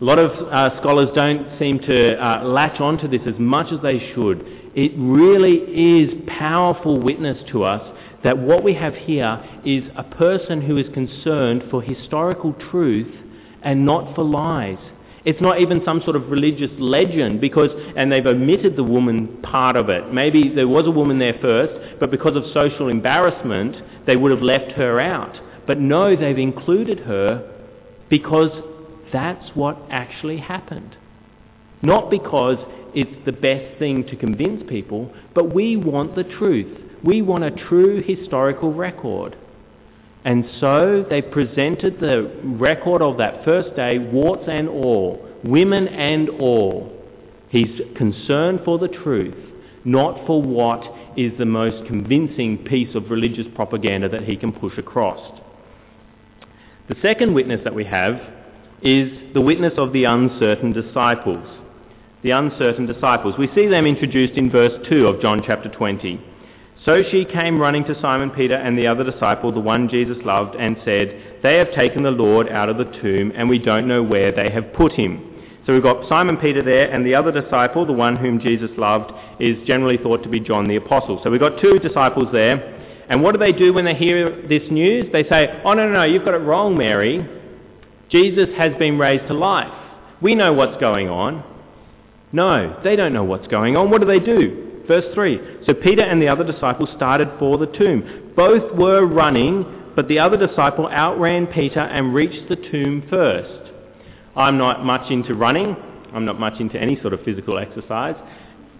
A 0.00 0.04
lot 0.04 0.18
of 0.18 0.30
uh, 0.30 0.80
scholars 0.80 1.08
don't 1.14 1.58
seem 1.58 1.78
to 1.80 2.16
uh, 2.16 2.44
latch 2.44 2.80
onto 2.80 3.06
this 3.06 3.20
as 3.26 3.38
much 3.38 3.72
as 3.72 3.80
they 3.82 4.12
should. 4.14 4.40
It 4.74 4.92
really 4.96 5.58
is 5.58 6.10
powerful 6.26 6.98
witness 6.98 7.38
to 7.52 7.64
us 7.64 7.82
that 8.24 8.38
what 8.38 8.62
we 8.62 8.74
have 8.74 8.94
here 8.94 9.42
is 9.64 9.84
a 9.96 10.04
person 10.04 10.60
who 10.60 10.76
is 10.76 10.86
concerned 10.92 11.64
for 11.70 11.82
historical 11.82 12.54
truth 12.70 13.14
and 13.62 13.84
not 13.84 14.14
for 14.14 14.24
lies. 14.24 14.78
It's 15.24 15.40
not 15.40 15.60
even 15.60 15.82
some 15.84 16.00
sort 16.02 16.16
of 16.16 16.30
religious 16.30 16.70
legend 16.78 17.40
because, 17.40 17.70
and 17.96 18.10
they've 18.10 18.24
omitted 18.24 18.76
the 18.76 18.84
woman 18.84 19.38
part 19.42 19.76
of 19.76 19.90
it. 19.90 20.12
Maybe 20.12 20.50
there 20.54 20.68
was 20.68 20.86
a 20.86 20.90
woman 20.90 21.18
there 21.18 21.38
first, 21.42 22.00
but 22.00 22.10
because 22.10 22.36
of 22.36 22.44
social 22.54 22.88
embarrassment, 22.88 23.76
they 24.06 24.16
would 24.16 24.30
have 24.30 24.42
left 24.42 24.72
her 24.72 24.98
out. 24.98 25.36
But 25.66 25.78
no, 25.78 26.16
they've 26.16 26.38
included 26.38 27.00
her 27.00 27.46
because 28.08 28.50
that's 29.12 29.54
what 29.54 29.78
actually 29.90 30.38
happened. 30.38 30.96
Not 31.82 32.10
because 32.10 32.56
it's 32.94 33.24
the 33.24 33.32
best 33.32 33.78
thing 33.78 34.04
to 34.06 34.16
convince 34.16 34.68
people, 34.68 35.14
but 35.34 35.54
we 35.54 35.76
want 35.76 36.16
the 36.16 36.24
truth. 36.24 36.89
We 37.04 37.22
want 37.22 37.44
a 37.44 37.50
true 37.50 38.02
historical 38.02 38.72
record. 38.72 39.36
And 40.24 40.44
so 40.60 41.04
they 41.08 41.22
presented 41.22 41.98
the 41.98 42.30
record 42.44 43.00
of 43.00 43.16
that 43.18 43.44
first 43.44 43.74
day, 43.74 43.98
warts 43.98 44.44
and 44.48 44.68
all, 44.68 45.26
women 45.42 45.88
and 45.88 46.28
all. 46.28 46.92
He's 47.48 47.80
concerned 47.96 48.60
for 48.64 48.78
the 48.78 48.88
truth, 48.88 49.34
not 49.84 50.26
for 50.26 50.42
what 50.42 50.82
is 51.16 51.32
the 51.38 51.46
most 51.46 51.86
convincing 51.86 52.58
piece 52.58 52.94
of 52.94 53.10
religious 53.10 53.46
propaganda 53.54 54.08
that 54.10 54.24
he 54.24 54.36
can 54.36 54.52
push 54.52 54.76
across. 54.76 55.40
The 56.88 56.96
second 57.00 57.34
witness 57.34 57.62
that 57.64 57.74
we 57.74 57.84
have 57.84 58.20
is 58.82 59.10
the 59.32 59.40
witness 59.40 59.72
of 59.78 59.92
the 59.92 60.04
uncertain 60.04 60.72
disciples. 60.72 61.46
The 62.22 62.30
uncertain 62.32 62.86
disciples. 62.86 63.36
We 63.38 63.48
see 63.54 63.66
them 63.66 63.86
introduced 63.86 64.34
in 64.34 64.50
verse 64.50 64.86
2 64.90 65.06
of 65.06 65.22
John 65.22 65.42
chapter 65.46 65.70
20. 65.70 66.26
So 66.84 67.02
she 67.10 67.26
came 67.26 67.60
running 67.60 67.84
to 67.84 68.00
Simon 68.00 68.30
Peter 68.30 68.54
and 68.54 68.76
the 68.76 68.86
other 68.86 69.04
disciple, 69.04 69.52
the 69.52 69.60
one 69.60 69.88
Jesus 69.88 70.16
loved, 70.24 70.54
and 70.54 70.78
said, 70.82 71.40
They 71.42 71.56
have 71.56 71.72
taken 71.74 72.02
the 72.02 72.10
Lord 72.10 72.48
out 72.48 72.70
of 72.70 72.78
the 72.78 72.90
tomb, 73.02 73.32
and 73.36 73.50
we 73.50 73.58
don't 73.58 73.86
know 73.86 74.02
where 74.02 74.32
they 74.32 74.50
have 74.50 74.72
put 74.72 74.92
him. 74.92 75.26
So 75.66 75.74
we've 75.74 75.82
got 75.82 76.08
Simon 76.08 76.38
Peter 76.38 76.62
there, 76.62 76.90
and 76.90 77.04
the 77.04 77.14
other 77.14 77.32
disciple, 77.32 77.84
the 77.84 77.92
one 77.92 78.16
whom 78.16 78.40
Jesus 78.40 78.70
loved, 78.78 79.12
is 79.38 79.58
generally 79.66 79.98
thought 79.98 80.22
to 80.22 80.30
be 80.30 80.40
John 80.40 80.68
the 80.68 80.76
Apostle. 80.76 81.20
So 81.22 81.30
we've 81.30 81.38
got 81.38 81.60
two 81.60 81.78
disciples 81.80 82.28
there. 82.32 82.78
And 83.10 83.22
what 83.22 83.32
do 83.32 83.38
they 83.38 83.52
do 83.52 83.74
when 83.74 83.84
they 83.84 83.94
hear 83.94 84.46
this 84.48 84.62
news? 84.70 85.06
They 85.12 85.24
say, 85.24 85.60
Oh, 85.64 85.74
no, 85.74 85.86
no, 85.86 85.92
no, 85.92 86.04
you've 86.04 86.24
got 86.24 86.34
it 86.34 86.38
wrong, 86.38 86.78
Mary. 86.78 87.28
Jesus 88.08 88.48
has 88.56 88.72
been 88.78 88.98
raised 88.98 89.26
to 89.28 89.34
life. 89.34 89.72
We 90.22 90.34
know 90.34 90.54
what's 90.54 90.80
going 90.80 91.10
on. 91.10 91.44
No, 92.32 92.80
they 92.82 92.96
don't 92.96 93.12
know 93.12 93.24
what's 93.24 93.48
going 93.48 93.76
on. 93.76 93.90
What 93.90 94.00
do 94.00 94.06
they 94.06 94.20
do? 94.20 94.69
Verse 94.90 95.04
3 95.14 95.38
So 95.66 95.72
Peter 95.72 96.02
and 96.02 96.20
the 96.20 96.26
other 96.26 96.42
disciple 96.42 96.88
started 96.96 97.28
for 97.38 97.58
the 97.58 97.66
tomb. 97.66 98.32
Both 98.34 98.76
were 98.76 99.06
running, 99.06 99.64
but 99.94 100.08
the 100.08 100.18
other 100.18 100.36
disciple 100.36 100.88
outran 100.88 101.46
Peter 101.46 101.78
and 101.78 102.12
reached 102.12 102.48
the 102.48 102.56
tomb 102.56 103.06
first. 103.08 103.70
I'm 104.34 104.58
not 104.58 104.84
much 104.84 105.08
into 105.12 105.36
running. 105.36 105.76
I'm 106.12 106.24
not 106.24 106.40
much 106.40 106.58
into 106.58 106.76
any 106.76 107.00
sort 107.02 107.12
of 107.12 107.20
physical 107.22 107.56
exercise. 107.56 108.16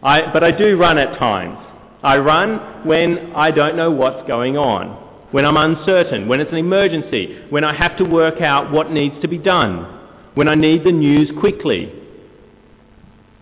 I, 0.03 0.33
but 0.33 0.43
I 0.43 0.51
do 0.51 0.77
run 0.77 0.99
at 0.99 1.17
times. 1.17 1.59
I 2.03 2.17
run 2.17 2.85
when 2.89 3.33
I 3.37 3.53
don't 3.53 3.77
know 3.77 3.93
what's 3.93 4.27
going 4.27 4.57
on, 4.57 4.89
when 5.31 5.45
I'm 5.45 5.57
uncertain, 5.57 6.27
when 6.27 6.41
it's 6.41 6.51
an 6.51 6.59
emergency, 6.59 7.45
when 7.51 7.63
I 7.63 7.73
have 7.73 7.97
to 7.99 8.05
work 8.05 8.41
out 8.41 8.73
what 8.73 8.91
needs 8.91 9.15
to 9.23 9.29
be 9.29 9.39
done, 9.39 9.85
when 10.35 10.49
I 10.49 10.57
need 10.57 10.83
the 10.83 10.91
news 10.91 11.31
quickly. 11.39 12.00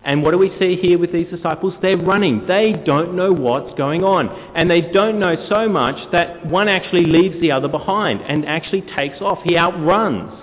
And 0.03 0.23
what 0.23 0.31
do 0.31 0.37
we 0.37 0.55
see 0.59 0.77
here 0.77 0.97
with 0.97 1.11
these 1.11 1.27
disciples? 1.27 1.73
They're 1.81 1.97
running. 1.97 2.47
They 2.47 2.73
don't 2.85 3.15
know 3.15 3.33
what's 3.33 3.77
going 3.77 4.03
on. 4.03 4.29
And 4.55 4.71
they 4.71 4.81
don't 4.81 5.19
know 5.19 5.35
so 5.49 5.67
much 5.67 6.11
that 6.11 6.45
one 6.45 6.69
actually 6.69 7.05
leaves 7.05 7.39
the 7.41 7.51
other 7.51 7.67
behind 7.67 8.21
and 8.21 8.45
actually 8.45 8.81
takes 8.95 9.21
off. 9.21 9.39
He 9.43 9.57
outruns 9.57 10.33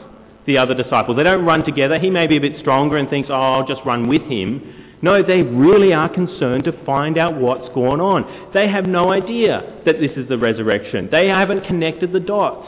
the 0.47 0.59
other 0.59 0.75
disciple. 0.75 1.15
They 1.15 1.23
don't 1.23 1.45
run 1.45 1.65
together. 1.65 1.99
He 1.99 2.11
may 2.11 2.27
be 2.27 2.37
a 2.37 2.41
bit 2.41 2.61
stronger 2.61 2.97
and 2.97 3.09
thinks, 3.09 3.31
oh, 3.31 3.35
I'll 3.35 3.67
just 3.67 3.81
run 3.85 4.09
with 4.09 4.23
him. 4.23 4.85
No, 5.03 5.23
they 5.23 5.43
really 5.43 5.93
are 5.93 6.09
concerned 6.09 6.65
to 6.65 6.85
find 6.85 7.19
out 7.19 7.39
what's 7.39 7.69
going 7.75 8.01
on. 8.01 8.51
They 8.53 8.69
have 8.69 8.87
no 8.87 9.11
idea 9.11 9.81
that 9.85 10.01
this 10.01 10.13
is 10.17 10.29
the 10.29 10.39
resurrection. 10.39 11.09
They 11.11 11.29
haven't 11.29 11.67
connected 11.67 12.13
the 12.13 12.21
dots. 12.21 12.67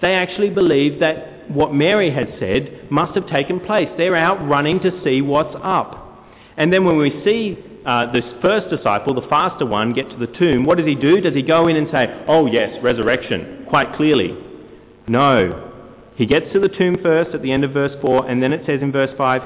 They 0.00 0.14
actually 0.14 0.50
believe 0.50 1.00
that 1.00 1.37
what 1.48 1.72
Mary 1.72 2.10
had 2.10 2.34
said 2.38 2.90
must 2.90 3.14
have 3.14 3.28
taken 3.28 3.60
place. 3.60 3.88
They're 3.96 4.16
out 4.16 4.46
running 4.46 4.80
to 4.80 5.02
see 5.04 5.22
what's 5.22 5.56
up. 5.62 6.26
And 6.56 6.72
then 6.72 6.84
when 6.84 6.98
we 6.98 7.22
see 7.24 7.56
uh, 7.86 8.12
this 8.12 8.24
first 8.42 8.68
disciple, 8.68 9.14
the 9.14 9.26
faster 9.28 9.64
one, 9.64 9.94
get 9.94 10.10
to 10.10 10.16
the 10.16 10.26
tomb, 10.26 10.66
what 10.66 10.78
does 10.78 10.86
he 10.86 10.94
do? 10.94 11.20
Does 11.20 11.34
he 11.34 11.42
go 11.42 11.68
in 11.68 11.76
and 11.76 11.88
say, 11.90 12.06
oh 12.26 12.46
yes, 12.46 12.76
resurrection, 12.82 13.66
quite 13.68 13.94
clearly? 13.96 14.36
No. 15.06 15.72
He 16.16 16.26
gets 16.26 16.52
to 16.52 16.60
the 16.60 16.68
tomb 16.68 16.98
first 17.02 17.34
at 17.34 17.42
the 17.42 17.52
end 17.52 17.64
of 17.64 17.72
verse 17.72 17.96
4, 18.02 18.28
and 18.28 18.42
then 18.42 18.52
it 18.52 18.66
says 18.66 18.82
in 18.82 18.90
verse 18.90 19.14
5, 19.16 19.42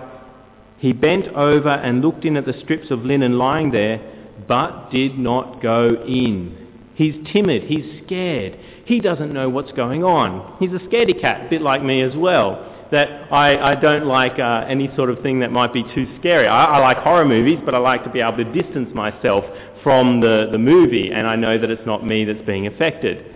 he 0.79 0.93
bent 0.93 1.29
over 1.29 1.69
and 1.69 2.01
looked 2.01 2.25
in 2.25 2.37
at 2.37 2.47
the 2.47 2.59
strips 2.65 2.91
of 2.91 3.05
linen 3.05 3.39
lying 3.39 3.71
there, 3.71 4.01
but 4.49 4.91
did 4.91 5.19
not 5.19 5.63
go 5.63 6.03
in. 6.09 6.62
He's 6.95 7.15
timid, 7.33 7.65
he's 7.65 8.03
scared. 8.05 8.59
He 8.85 9.01
doesn't 9.01 9.33
know 9.33 9.49
what's 9.49 9.73
going 9.73 10.05
on. 10.05 10.57
He's 10.59 10.71
a 10.71 10.85
scaredy 10.87 11.21
cat, 11.21 11.47
a 11.47 11.51
bit 11.51 11.63
like 11.63 11.83
me 11.83 12.03
as 12.03 12.15
well 12.17 12.69
that 12.93 13.33
I, 13.33 13.73
I 13.73 13.75
don't 13.75 14.05
like 14.05 14.39
uh, 14.39 14.67
any 14.69 14.95
sort 14.95 15.09
of 15.09 15.21
thing 15.23 15.41
that 15.41 15.51
might 15.51 15.73
be 15.73 15.83
too 15.95 16.07
scary. 16.21 16.47
I, 16.47 16.77
I 16.77 16.79
like 16.79 16.99
horror 16.99 17.25
movies, 17.25 17.59
but 17.65 17.75
I 17.75 17.79
like 17.79 18.05
to 18.05 18.11
be 18.11 18.21
able 18.21 18.37
to 18.37 18.45
distance 18.53 18.95
myself 18.95 19.45
from 19.83 20.21
the, 20.21 20.51
the 20.53 20.59
movie, 20.59 21.11
and 21.11 21.27
I 21.27 21.35
know 21.35 21.59
that 21.59 21.71
it's 21.71 21.87
not 21.87 22.07
me 22.07 22.27
that's 22.27 22.45
being 22.45 22.67
affected. 22.67 23.35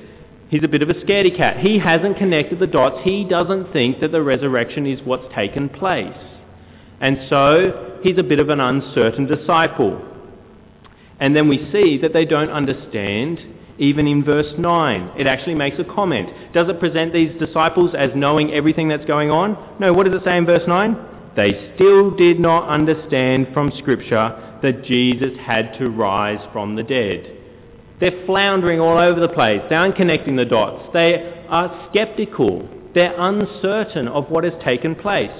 He's 0.48 0.62
a 0.62 0.68
bit 0.68 0.82
of 0.82 0.90
a 0.90 0.94
scaredy 0.94 1.34
cat. 1.34 1.58
He 1.58 1.78
hasn't 1.78 2.18
connected 2.18 2.60
the 2.60 2.66
dots. 2.66 2.98
He 3.02 3.24
doesn't 3.24 3.72
think 3.72 4.00
that 4.00 4.12
the 4.12 4.22
resurrection 4.22 4.86
is 4.86 5.00
what's 5.04 5.34
taken 5.34 5.70
place. 5.70 6.14
And 7.00 7.18
so 7.28 7.98
he's 8.02 8.18
a 8.18 8.22
bit 8.22 8.38
of 8.38 8.50
an 8.50 8.60
uncertain 8.60 9.26
disciple. 9.26 10.00
And 11.20 11.34
then 11.34 11.48
we 11.48 11.68
see 11.72 11.98
that 11.98 12.12
they 12.12 12.24
don't 12.24 12.50
understand 12.50 13.40
even 13.78 14.06
in 14.06 14.24
verse 14.24 14.52
9. 14.58 15.12
It 15.18 15.26
actually 15.26 15.54
makes 15.54 15.78
a 15.78 15.84
comment. 15.84 16.30
Does 16.52 16.68
it 16.68 16.80
present 16.80 17.12
these 17.12 17.38
disciples 17.38 17.94
as 17.96 18.10
knowing 18.14 18.52
everything 18.52 18.88
that's 18.88 19.04
going 19.04 19.30
on? 19.30 19.76
No, 19.78 19.92
what 19.92 20.06
does 20.06 20.14
it 20.14 20.24
say 20.24 20.36
in 20.36 20.46
verse 20.46 20.66
9? 20.66 20.96
They 21.36 21.72
still 21.74 22.10
did 22.16 22.40
not 22.40 22.68
understand 22.68 23.48
from 23.52 23.72
Scripture 23.78 24.58
that 24.62 24.84
Jesus 24.84 25.38
had 25.38 25.78
to 25.78 25.90
rise 25.90 26.40
from 26.52 26.76
the 26.76 26.82
dead. 26.82 27.32
They're 28.00 28.24
floundering 28.26 28.80
all 28.80 28.98
over 28.98 29.20
the 29.20 29.28
place. 29.28 29.60
They 29.68 29.76
aren't 29.76 29.96
connecting 29.96 30.36
the 30.36 30.44
dots. 30.44 30.90
They 30.92 31.44
are 31.48 31.88
skeptical. 31.90 32.68
They're 32.94 33.14
uncertain 33.18 34.08
of 34.08 34.30
what 34.30 34.44
has 34.44 34.54
taken 34.64 34.94
place. 34.94 35.30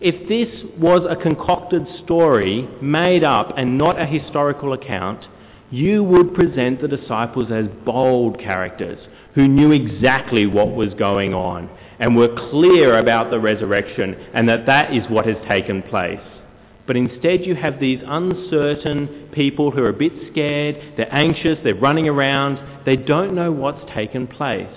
If 0.00 0.28
this 0.28 0.48
was 0.78 1.04
a 1.08 1.20
concocted 1.20 1.84
story 2.04 2.68
made 2.80 3.24
up 3.24 3.54
and 3.56 3.76
not 3.76 4.00
a 4.00 4.06
historical 4.06 4.72
account, 4.72 5.24
you 5.70 6.04
would 6.04 6.34
present 6.34 6.80
the 6.80 6.86
disciples 6.88 7.50
as 7.50 7.66
bold 7.84 8.38
characters 8.38 8.98
who 9.34 9.48
knew 9.48 9.72
exactly 9.72 10.46
what 10.46 10.74
was 10.74 10.94
going 10.94 11.34
on 11.34 11.68
and 11.98 12.16
were 12.16 12.34
clear 12.50 12.98
about 12.98 13.30
the 13.30 13.40
resurrection 13.40 14.14
and 14.34 14.48
that 14.48 14.66
that 14.66 14.94
is 14.94 15.02
what 15.10 15.26
has 15.26 15.36
taken 15.48 15.82
place. 15.82 16.20
But 16.86 16.96
instead 16.96 17.44
you 17.44 17.56
have 17.56 17.80
these 17.80 18.00
uncertain 18.06 19.28
people 19.32 19.72
who 19.72 19.82
are 19.82 19.90
a 19.90 19.92
bit 19.92 20.12
scared, 20.30 20.94
they're 20.96 21.12
anxious, 21.14 21.58
they're 21.64 21.74
running 21.74 22.08
around, 22.08 22.84
they 22.86 22.96
don't 22.96 23.34
know 23.34 23.50
what's 23.50 23.84
taken 23.92 24.28
place. 24.28 24.74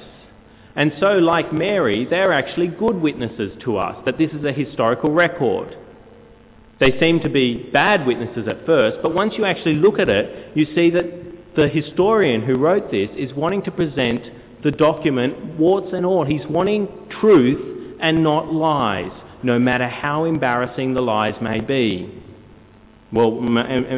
And 0.75 0.93
so, 0.99 1.13
like 1.17 1.51
Mary, 1.51 2.05
they're 2.09 2.31
actually 2.31 2.67
good 2.67 2.95
witnesses 2.95 3.51
to 3.63 3.77
us 3.77 3.97
that 4.05 4.17
this 4.17 4.31
is 4.31 4.43
a 4.45 4.53
historical 4.53 5.11
record. 5.11 5.75
They 6.79 6.97
seem 6.99 7.19
to 7.21 7.29
be 7.29 7.69
bad 7.71 8.07
witnesses 8.07 8.47
at 8.47 8.65
first, 8.65 8.97
but 9.03 9.13
once 9.13 9.33
you 9.37 9.45
actually 9.45 9.75
look 9.75 9.99
at 9.99 10.09
it, 10.09 10.55
you 10.55 10.65
see 10.73 10.89
that 10.91 11.55
the 11.55 11.67
historian 11.67 12.41
who 12.41 12.57
wrote 12.57 12.89
this 12.89 13.09
is 13.17 13.33
wanting 13.33 13.61
to 13.63 13.71
present 13.71 14.21
the 14.63 14.71
document 14.71 15.59
warts 15.59 15.93
and 15.93 16.05
all. 16.05 16.25
He's 16.25 16.45
wanting 16.49 16.87
truth 17.19 17.97
and 17.99 18.23
not 18.23 18.51
lies, 18.51 19.11
no 19.43 19.59
matter 19.59 19.87
how 19.87 20.23
embarrassing 20.23 20.93
the 20.93 21.01
lies 21.01 21.35
may 21.41 21.59
be. 21.59 22.23
Well, 23.11 23.41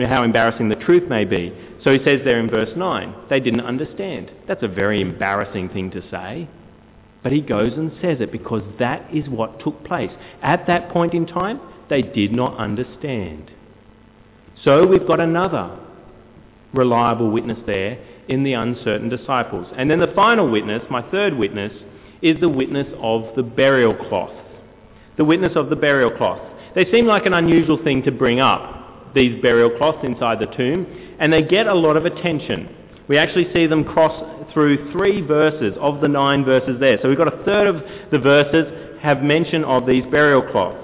how 0.07 0.23
embarrassing 0.23 0.69
the 0.69 0.75
truth 0.75 1.07
may 1.07 1.25
be. 1.25 1.53
So 1.83 1.93
he 1.93 1.99
says 2.03 2.21
there 2.23 2.39
in 2.39 2.49
verse 2.49 2.75
9, 2.75 3.15
they 3.29 3.39
didn't 3.39 3.61
understand. 3.61 4.31
That's 4.47 4.63
a 4.63 4.67
very 4.67 5.01
embarrassing 5.01 5.69
thing 5.69 5.91
to 5.91 6.01
say. 6.09 6.49
But 7.23 7.31
he 7.31 7.41
goes 7.41 7.73
and 7.73 7.91
says 8.01 8.19
it 8.19 8.31
because 8.31 8.61
that 8.79 9.13
is 9.13 9.27
what 9.29 9.59
took 9.61 9.83
place. 9.85 10.11
At 10.41 10.67
that 10.67 10.89
point 10.89 11.13
in 11.13 11.25
time, 11.25 11.59
they 11.89 12.01
did 12.01 12.33
not 12.33 12.57
understand. 12.57 13.49
So 14.63 14.85
we've 14.85 15.07
got 15.07 15.19
another 15.19 15.79
reliable 16.73 17.31
witness 17.31 17.59
there 17.65 17.97
in 18.27 18.43
the 18.43 18.53
uncertain 18.53 19.09
disciples. 19.09 19.67
And 19.77 19.89
then 19.89 19.99
the 19.99 20.11
final 20.15 20.49
witness, 20.49 20.83
my 20.89 21.01
third 21.11 21.33
witness, 21.35 21.71
is 22.21 22.39
the 22.39 22.49
witness 22.49 22.87
of 23.01 23.35
the 23.35 23.43
burial 23.43 23.93
cloth. 23.93 24.33
The 25.17 25.25
witness 25.25 25.53
of 25.55 25.69
the 25.69 25.75
burial 25.75 26.11
cloth. 26.11 26.41
They 26.75 26.89
seem 26.91 27.05
like 27.05 27.25
an 27.25 27.33
unusual 27.33 27.81
thing 27.83 28.03
to 28.03 28.11
bring 28.11 28.39
up, 28.39 29.13
these 29.13 29.41
burial 29.41 29.69
cloths 29.77 29.99
inside 30.03 30.39
the 30.39 30.47
tomb, 30.57 30.87
and 31.19 31.31
they 31.31 31.43
get 31.43 31.67
a 31.67 31.73
lot 31.73 31.97
of 31.97 32.05
attention. 32.05 32.75
We 33.07 33.17
actually 33.17 33.53
see 33.53 33.67
them 33.67 33.83
cross 33.83 34.42
through 34.53 34.91
three 34.91 35.21
verses 35.21 35.75
of 35.79 36.01
the 36.01 36.07
nine 36.07 36.45
verses 36.45 36.79
there. 36.79 36.97
So 37.01 37.09
we've 37.09 37.17
got 37.17 37.33
a 37.33 37.43
third 37.43 37.67
of 37.67 37.83
the 38.11 38.19
verses 38.19 38.99
have 39.01 39.21
mention 39.21 39.63
of 39.63 39.85
these 39.85 40.03
burial 40.05 40.41
cloths. 40.41 40.79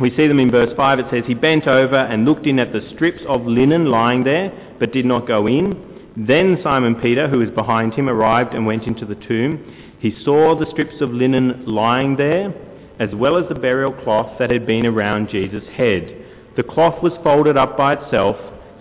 We 0.00 0.10
see 0.16 0.26
them 0.26 0.40
in 0.40 0.50
verse 0.50 0.72
5. 0.76 0.98
It 0.98 1.06
says, 1.10 1.22
He 1.26 1.34
bent 1.34 1.66
over 1.66 1.96
and 1.96 2.24
looked 2.24 2.46
in 2.46 2.58
at 2.58 2.72
the 2.72 2.86
strips 2.94 3.22
of 3.28 3.46
linen 3.46 3.86
lying 3.86 4.24
there, 4.24 4.52
but 4.78 4.92
did 4.92 5.06
not 5.06 5.26
go 5.26 5.46
in. 5.46 6.12
Then 6.16 6.58
Simon 6.62 6.96
Peter, 6.96 7.28
who 7.28 7.38
was 7.38 7.50
behind 7.50 7.94
him, 7.94 8.08
arrived 8.08 8.54
and 8.54 8.66
went 8.66 8.84
into 8.84 9.06
the 9.06 9.14
tomb. 9.14 9.96
He 10.00 10.14
saw 10.24 10.58
the 10.58 10.70
strips 10.70 11.00
of 11.00 11.10
linen 11.10 11.64
lying 11.66 12.16
there, 12.16 12.52
as 12.98 13.14
well 13.14 13.36
as 13.36 13.48
the 13.48 13.54
burial 13.54 13.92
cloth 13.92 14.38
that 14.38 14.50
had 14.50 14.66
been 14.66 14.86
around 14.86 15.28
Jesus' 15.30 15.64
head. 15.72 16.24
The 16.56 16.62
cloth 16.62 17.02
was 17.02 17.12
folded 17.22 17.56
up 17.56 17.76
by 17.76 17.94
itself, 17.94 18.36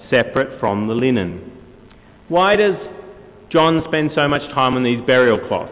separate 0.10 0.60
from 0.60 0.88
the 0.88 0.94
linen. 0.94 1.52
Why 2.28 2.56
does 2.56 2.76
John 3.54 3.84
spend 3.86 4.12
so 4.16 4.28
much 4.28 4.42
time 4.52 4.76
on 4.76 4.84
these 4.84 5.00
burial 5.06 5.40
cloths? 5.48 5.72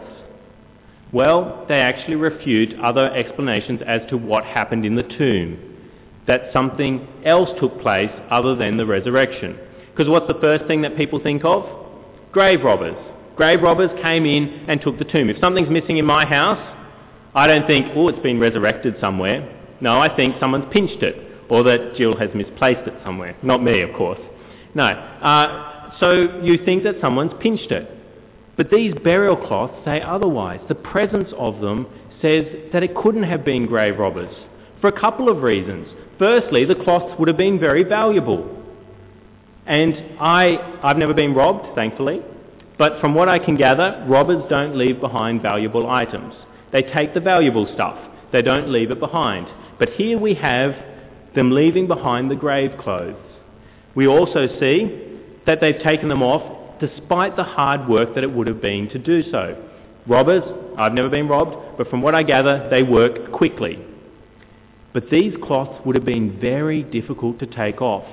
Well, 1.12 1.66
they 1.68 1.80
actually 1.80 2.16
refute 2.16 2.80
other 2.80 3.12
explanations 3.12 3.82
as 3.86 4.02
to 4.10 4.18
what 4.18 4.46
happened 4.46 4.86
in 4.86 4.96
the 4.96 5.04
tomb, 5.04 5.58
that 6.28 6.54
something 6.54 7.08
else 7.26 7.50
took 7.60 7.82
place 7.82 8.12
other 8.30 8.56
than 8.56 8.78
the 8.78 8.86
resurrection. 8.86 9.58
Because 9.90 10.08
what's 10.08 10.28
the 10.28 10.40
first 10.40 10.68
thing 10.68 10.84
that 10.84 10.96
people 10.96 11.20
think 11.20 11.44
of? 11.44 11.66
Grave 12.32 12.64
robbers. 12.64 12.96
Grave 13.36 13.64
robbers 13.64 13.90
came 14.04 14.28
in 14.28 14.66
and 14.70 14.80
took 14.80 15.00
the 15.00 15.06
tomb. 15.06 15.30
If 15.30 15.40
something's 15.40 15.70
missing 15.70 15.98
in 15.98 16.06
my 16.06 16.24
house, 16.24 16.78
I 17.34 17.48
don't 17.48 17.66
think, 17.66 17.88
oh, 17.96 18.10
it's 18.10 18.20
been 18.20 18.40
resurrected 18.40 18.96
somewhere. 19.02 19.58
No, 19.82 20.00
I 20.00 20.16
think 20.16 20.36
someone's 20.40 20.72
pinched 20.72 21.02
it, 21.02 21.16
or 21.50 21.64
that 21.64 21.96
Jill 21.98 22.16
has 22.18 22.30
misplaced 22.36 22.88
it 22.88 22.94
somewhere. 23.04 23.36
Not 23.42 23.64
me, 23.64 23.82
of 23.82 23.92
course. 23.96 24.20
No. 24.76 24.84
Uh, 24.84 25.81
so 26.00 26.40
you 26.42 26.64
think 26.66 26.84
that 26.84 26.96
someone's 27.02 27.34
pinched 27.42 27.72
it. 27.72 27.90
But 28.58 28.70
these 28.70 28.94
burial 29.04 29.36
cloths 29.36 29.74
say 29.86 30.02
otherwise. 30.02 30.60
The 30.68 30.76
presence 30.76 31.30
of 31.38 31.62
them 31.62 31.88
says 32.22 32.46
that 32.74 32.84
it 32.84 32.96
couldn't 32.96 33.24
have 33.24 33.44
been 33.44 33.66
grave 33.66 33.98
robbers 33.98 34.34
for 34.82 34.88
a 34.88 35.00
couple 35.00 35.30
of 35.30 35.42
reasons. 35.42 35.88
Firstly, 36.20 36.66
the 36.66 36.76
cloths 36.76 37.18
would 37.18 37.28
have 37.28 37.38
been 37.38 37.60
very 37.60 37.84
valuable. 37.84 38.58
And 39.66 39.94
I, 40.20 40.80
I've 40.84 40.98
never 40.98 41.14
been 41.14 41.34
robbed, 41.34 41.76
thankfully, 41.76 42.22
but 42.78 43.00
from 43.00 43.14
what 43.14 43.30
I 43.30 43.40
can 43.40 43.58
gather, 43.58 44.04
robbers 44.08 44.44
don't 44.50 44.76
leave 44.76 45.00
behind 45.00 45.42
valuable 45.42 45.90
items. 45.90 46.34
They 46.72 46.82
take 46.82 47.14
the 47.14 47.20
valuable 47.20 47.72
stuff. 47.74 47.98
They 48.32 48.42
don't 48.42 48.70
leave 48.70 48.92
it 48.92 49.00
behind. 49.00 49.48
But 49.78 49.90
here 49.90 50.18
we 50.18 50.34
have 50.36 50.74
them 51.36 51.52
leaving 51.52 51.88
behind 51.88 52.32
the 52.32 52.36
grave 52.36 52.72
clothes. 52.80 53.16
We 53.96 54.08
also 54.08 54.48
see 54.60 55.11
that 55.46 55.60
they've 55.62 55.82
taken 55.82 56.10
them 56.10 56.24
off 56.24 56.80
despite 56.80 57.36
the 57.36 57.44
hard 57.44 57.88
work 57.88 58.16
that 58.16 58.24
it 58.24 58.32
would 58.32 58.48
have 58.48 58.62
been 58.62 58.90
to 58.90 58.98
do 58.98 59.24
so. 59.32 59.56
Robbers, 60.08 60.44
I've 60.78 60.94
never 60.94 61.10
been 61.10 61.28
robbed, 61.28 61.78
but 61.78 61.88
from 61.90 62.02
what 62.02 62.16
I 62.16 62.24
gather, 62.24 62.68
they 62.72 62.82
work 62.82 63.32
quickly. 63.32 63.80
But 64.94 65.10
these 65.10 65.34
cloths 65.44 65.80
would 65.86 65.96
have 65.96 66.06
been 66.06 66.40
very 66.40 66.84
difficult 66.84 67.40
to 67.40 67.46
take 67.46 67.82
off. 67.82 68.06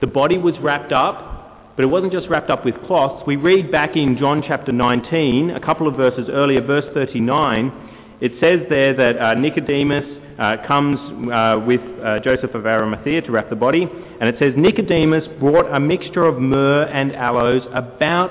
The 0.00 0.06
body 0.06 0.38
was 0.38 0.54
wrapped 0.60 0.92
up, 0.92 1.76
but 1.76 1.82
it 1.82 1.88
wasn't 1.88 2.12
just 2.12 2.28
wrapped 2.28 2.50
up 2.50 2.64
with 2.64 2.74
cloths. 2.86 3.24
We 3.26 3.36
read 3.36 3.72
back 3.72 3.96
in 3.96 4.18
John 4.18 4.42
chapter 4.46 4.70
19, 4.70 5.50
a 5.50 5.60
couple 5.60 5.88
of 5.88 5.96
verses 5.96 6.28
earlier, 6.30 6.60
verse 6.60 6.84
39, 6.92 7.88
it 8.20 8.32
says 8.38 8.60
there 8.68 8.94
that 8.94 9.18
uh, 9.18 9.34
Nicodemus 9.34 10.19
comes 10.66 10.98
uh, 11.30 11.60
with 11.66 11.80
uh, 12.02 12.18
Joseph 12.20 12.54
of 12.54 12.66
Arimathea 12.66 13.22
to 13.22 13.30
wrap 13.30 13.50
the 13.50 13.56
body, 13.56 13.82
and 13.82 14.28
it 14.28 14.36
says 14.38 14.54
Nicodemus 14.56 15.28
brought 15.38 15.66
a 15.74 15.78
mixture 15.78 16.24
of 16.24 16.38
myrrh 16.38 16.84
and 16.84 17.14
aloes, 17.14 17.62
about 17.74 18.30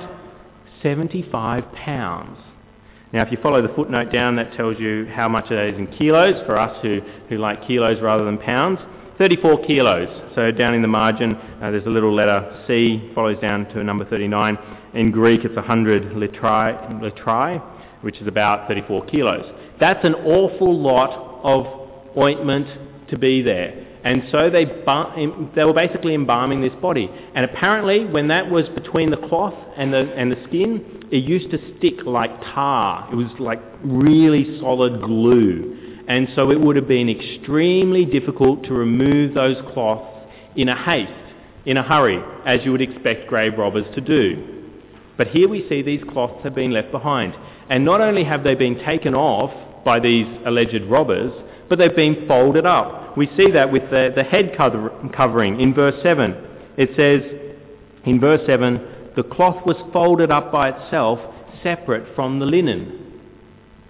75 0.81 1.71
pounds. 1.73 2.37
Now, 3.13 3.23
if 3.23 3.31
you 3.31 3.37
follow 3.41 3.61
the 3.61 3.73
footnote 3.73 4.11
down, 4.11 4.35
that 4.37 4.53
tells 4.53 4.79
you 4.79 5.05
how 5.05 5.27
much 5.27 5.51
it 5.51 5.73
is 5.73 5.79
in 5.79 5.87
kilos 5.87 6.35
for 6.45 6.57
us 6.57 6.77
who, 6.81 6.99
who 7.27 7.37
like 7.37 7.67
kilos 7.67 8.01
rather 8.01 8.25
than 8.25 8.37
pounds. 8.37 8.79
34 9.19 9.65
kilos. 9.65 10.07
So 10.33 10.49
down 10.51 10.73
in 10.73 10.81
the 10.81 10.87
margin, 10.87 11.35
uh, 11.35 11.71
there's 11.71 11.85
a 11.85 11.89
little 11.89 12.13
letter 12.13 12.63
C, 12.67 13.11
follows 13.13 13.37
down 13.41 13.65
to 13.69 13.81
a 13.81 13.83
number 13.83 14.05
39. 14.05 14.57
In 14.93 15.11
Greek, 15.11 15.43
it's 15.43 15.55
100 15.55 16.13
litri, 16.13 17.01
litri 17.01 17.61
which 18.01 18.17
is 18.21 18.27
about 18.27 18.67
34 18.67 19.05
kilos. 19.07 19.45
That's 19.79 20.03
an 20.05 20.15
awful 20.15 20.79
lot 20.79 21.41
of 21.43 21.78
ointment 22.19 22.67
to 23.09 23.17
be 23.17 23.41
there. 23.41 23.85
And 24.03 24.23
so 24.31 24.49
they, 24.49 24.65
they 25.55 25.65
were 25.65 25.73
basically 25.73 26.15
embalming 26.15 26.61
this 26.61 26.73
body. 26.81 27.09
And 27.35 27.43
apparently, 27.43 28.05
when 28.05 28.29
that 28.29 28.49
was 28.49 28.67
between 28.69 29.09
the 29.09 29.17
cloth 29.17 29.55
and 29.75 29.93
the, 29.93 30.13
and 30.15 30.31
the 30.31 30.41
skin, 30.47 31.07
it 31.11 31.23
used 31.23 31.51
to 31.51 31.57
stick 31.77 32.05
like 32.05 32.31
tar. 32.53 33.09
It 33.11 33.15
was 33.15 33.27
like 33.39 33.59
really 33.83 34.59
solid 34.59 35.01
glue. 35.01 36.03
And 36.07 36.29
so 36.35 36.49
it 36.49 36.59
would 36.59 36.75
have 36.75 36.87
been 36.87 37.09
extremely 37.09 38.05
difficult 38.05 38.63
to 38.65 38.73
remove 38.73 39.33
those 39.33 39.57
cloths 39.73 40.29
in 40.55 40.69
a 40.69 40.83
haste, 40.83 41.11
in 41.65 41.77
a 41.77 41.83
hurry, 41.83 42.19
as 42.45 42.61
you 42.63 42.71
would 42.71 42.81
expect 42.81 43.27
grave 43.27 43.57
robbers 43.57 43.85
to 43.95 44.01
do. 44.01 44.71
But 45.17 45.27
here 45.27 45.49
we 45.49 45.67
see 45.67 45.81
these 45.81 46.03
cloths 46.11 46.41
have 46.43 46.55
been 46.55 46.71
left 46.71 46.91
behind. 46.91 47.33
And 47.69 47.83
not 47.83 47.99
only 47.99 48.23
have 48.23 48.43
they 48.43 48.55
been 48.55 48.83
taken 48.85 49.13
off 49.13 49.51
by 49.83 49.99
these 49.99 50.25
alleged 50.45 50.83
robbers, 50.89 51.33
but 51.69 51.77
they've 51.77 51.95
been 51.95 52.27
folded 52.27 52.65
up. 52.65 53.15
We 53.15 53.27
see 53.37 53.51
that 53.51 53.71
with 53.71 53.83
the, 53.89 54.11
the 54.15 54.23
head 54.23 54.53
cover, 54.57 54.89
covering 55.15 55.61
in 55.61 55.73
verse 55.73 55.95
7. 56.03 56.35
It 56.77 56.89
says 56.95 57.21
in 58.05 58.19
verse 58.19 58.41
7, 58.45 59.13
the 59.15 59.23
cloth 59.23 59.65
was 59.65 59.75
folded 59.93 60.31
up 60.31 60.51
by 60.51 60.69
itself, 60.69 61.19
separate 61.61 62.15
from 62.15 62.39
the 62.39 62.45
linen. 62.45 63.05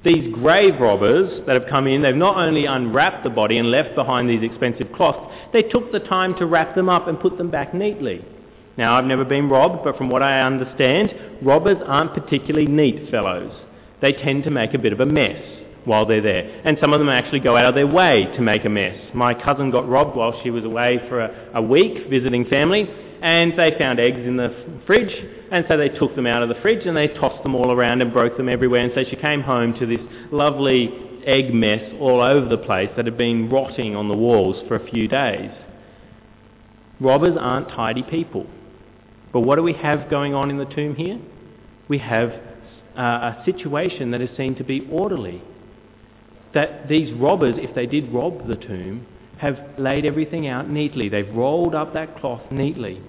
These 0.04 0.34
grave 0.34 0.80
robbers 0.80 1.46
that 1.46 1.60
have 1.60 1.70
come 1.70 1.88
in, 1.88 2.02
they've 2.02 2.16
not 2.16 2.38
only 2.38 2.66
unwrapped 2.66 3.24
the 3.24 3.30
body 3.30 3.58
and 3.58 3.70
left 3.70 3.96
behind 3.96 4.30
these 4.30 4.44
expensive 4.44 4.92
cloths, 4.94 5.34
they 5.52 5.64
took 5.64 5.92
the 5.92 6.00
time 6.00 6.36
to 6.36 6.46
wrap 6.46 6.74
them 6.74 6.90
up 6.90 7.08
and 7.08 7.20
put 7.20 7.38
them 7.38 7.52
back 7.52 7.74
neatly. 7.74 8.26
Now, 8.78 8.98
I've 8.98 9.06
never 9.06 9.26
been 9.26 9.50
robbed, 9.50 9.84
but 9.84 9.98
from 9.98 10.10
what 10.10 10.24
I 10.24 10.42
understand, 10.42 11.14
robbers 11.42 11.78
aren't 11.86 12.14
particularly 12.14 12.68
neat 12.68 13.12
fellows. 13.12 13.52
They 14.02 14.14
tend 14.14 14.46
to 14.46 14.52
make 14.52 14.74
a 14.74 14.80
bit 14.80 14.94
of 14.94 15.02
a 15.02 15.06
mess 15.06 15.44
while 15.86 16.06
they're 16.06 16.22
there. 16.22 16.62
And 16.66 16.78
some 16.82 16.94
of 16.94 17.00
them 17.00 17.10
actually 17.10 17.40
go 17.40 17.56
out 17.56 17.66
of 17.66 17.76
their 17.76 17.88
way 17.88 18.26
to 18.36 18.42
make 18.42 18.66
a 18.66 18.70
mess. 18.70 18.98
My 19.14 19.34
cousin 19.34 19.72
got 19.72 19.88
robbed 19.88 20.16
while 20.16 20.40
she 20.44 20.50
was 20.50 20.64
away 20.64 21.00
for 21.10 21.22
a, 21.22 21.52
a 21.56 21.62
week 21.62 22.10
visiting 22.10 22.46
family, 22.46 22.88
and 23.22 23.54
they 23.58 23.76
found 23.78 24.00
eggs 24.00 24.20
in 24.20 24.38
the 24.38 24.82
fridge, 24.86 25.14
and 25.52 25.66
so 25.68 25.78
they 25.78 25.90
took 25.90 26.16
them 26.16 26.26
out 26.26 26.42
of 26.42 26.50
the 26.50 26.56
fridge 26.62 26.86
and 26.86 26.96
they 26.96 27.08
tossed 27.08 27.44
them 27.44 27.56
all 27.56 27.72
around 27.72 28.02
and 28.02 28.14
broke 28.14 28.38
them 28.38 28.48
everywhere. 28.48 28.82
And 28.82 28.92
so 28.96 29.04
she 29.10 29.16
came 29.16 29.42
home 29.42 29.74
to 29.80 29.86
this 29.86 30.00
lovely 30.32 30.94
egg 31.26 31.54
mess 31.54 31.94
all 32.00 32.22
over 32.22 32.48
the 32.48 32.58
place 32.58 32.90
that 32.96 33.06
had 33.06 33.18
been 33.18 33.50
rotting 33.50 33.96
on 33.96 34.08
the 34.08 34.16
walls 34.16 34.64
for 34.68 34.76
a 34.76 34.90
few 34.90 35.08
days. 35.08 35.52
Robbers 37.00 37.38
aren't 37.40 37.70
tidy 37.70 38.04
people. 38.04 38.46
But 39.32 39.42
what 39.42 39.56
do 39.56 39.64
we 39.64 39.74
have 39.74 40.10
going 40.10 40.34
on 40.34 40.50
in 40.50 40.58
the 40.58 40.66
tomb 40.66 40.96
here? 40.96 41.20
We 41.88 42.00
have 42.00 42.32
uh, 42.98 43.02
a 43.02 43.44
situation 43.46 44.12
that 44.12 44.22
is 44.22 44.36
seen 44.36 44.56
to 44.56 44.64
be 44.64 44.88
orderly. 44.92 45.42
That 46.54 46.88
these 46.88 47.14
robbers, 47.14 47.56
if 47.58 47.76
they 47.76 47.86
did 47.86 48.12
rob 48.12 48.48
the 48.48 48.56
tomb, 48.56 49.06
have 49.38 49.58
laid 49.78 50.06
everything 50.06 50.48
out 50.48 50.70
neatly. 50.70 51.10
They've 51.10 51.34
rolled 51.34 51.76
up 51.76 51.94
that 51.94 52.20
cloth 52.20 52.42
neatly. 52.52 53.02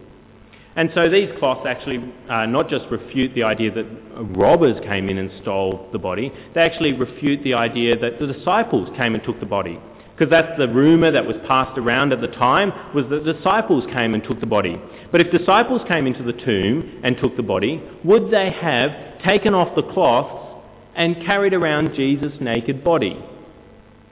And 0.77 0.91
so 0.95 1.11
these 1.11 1.29
cloths 1.39 1.67
actually 1.67 1.99
uh, 2.29 2.47
not 2.47 2.69
just 2.69 2.85
refute 2.91 3.35
the 3.35 3.43
idea 3.43 3.73
that 3.73 3.87
robbers 4.37 4.81
came 4.85 5.09
in 5.09 5.19
and 5.19 5.31
stole 5.43 5.89
the 5.93 5.99
body, 5.99 6.33
they 6.55 6.61
actually 6.61 6.93
refute 6.93 7.43
the 7.43 7.55
idea 7.55 7.99
that 7.99 8.21
the 8.21 8.29
disciples 8.29 8.89
came 8.97 9.15
and 9.15 9.25
took 9.25 9.41
the 9.41 9.47
body. 9.47 9.81
Because 10.15 10.31
that's 10.31 10.59
the 10.59 10.69
rumour 10.69 11.11
that 11.11 11.27
was 11.27 11.37
passed 11.49 11.79
around 11.79 12.13
at 12.13 12.21
the 12.21 12.29
time, 12.29 12.73
was 12.95 13.05
that 13.11 13.25
disciples 13.25 13.85
came 13.93 14.15
and 14.15 14.23
took 14.23 14.39
the 14.39 14.47
body. 14.47 14.81
But 15.11 15.23
if 15.23 15.33
disciples 15.33 15.81
came 15.89 16.07
into 16.07 16.23
the 16.23 16.35
tomb 16.35 17.01
and 17.03 17.17
took 17.17 17.37
the 17.37 17.43
body, 17.43 17.83
would 18.05 18.31
they 18.31 18.51
have 18.51 19.23
taken 19.25 19.55
off 19.55 19.75
the 19.75 19.83
cloths 19.83 20.40
and 21.01 21.17
carried 21.25 21.55
around 21.55 21.95
Jesus' 21.95 22.35
naked 22.43 22.85
body? 22.85 23.19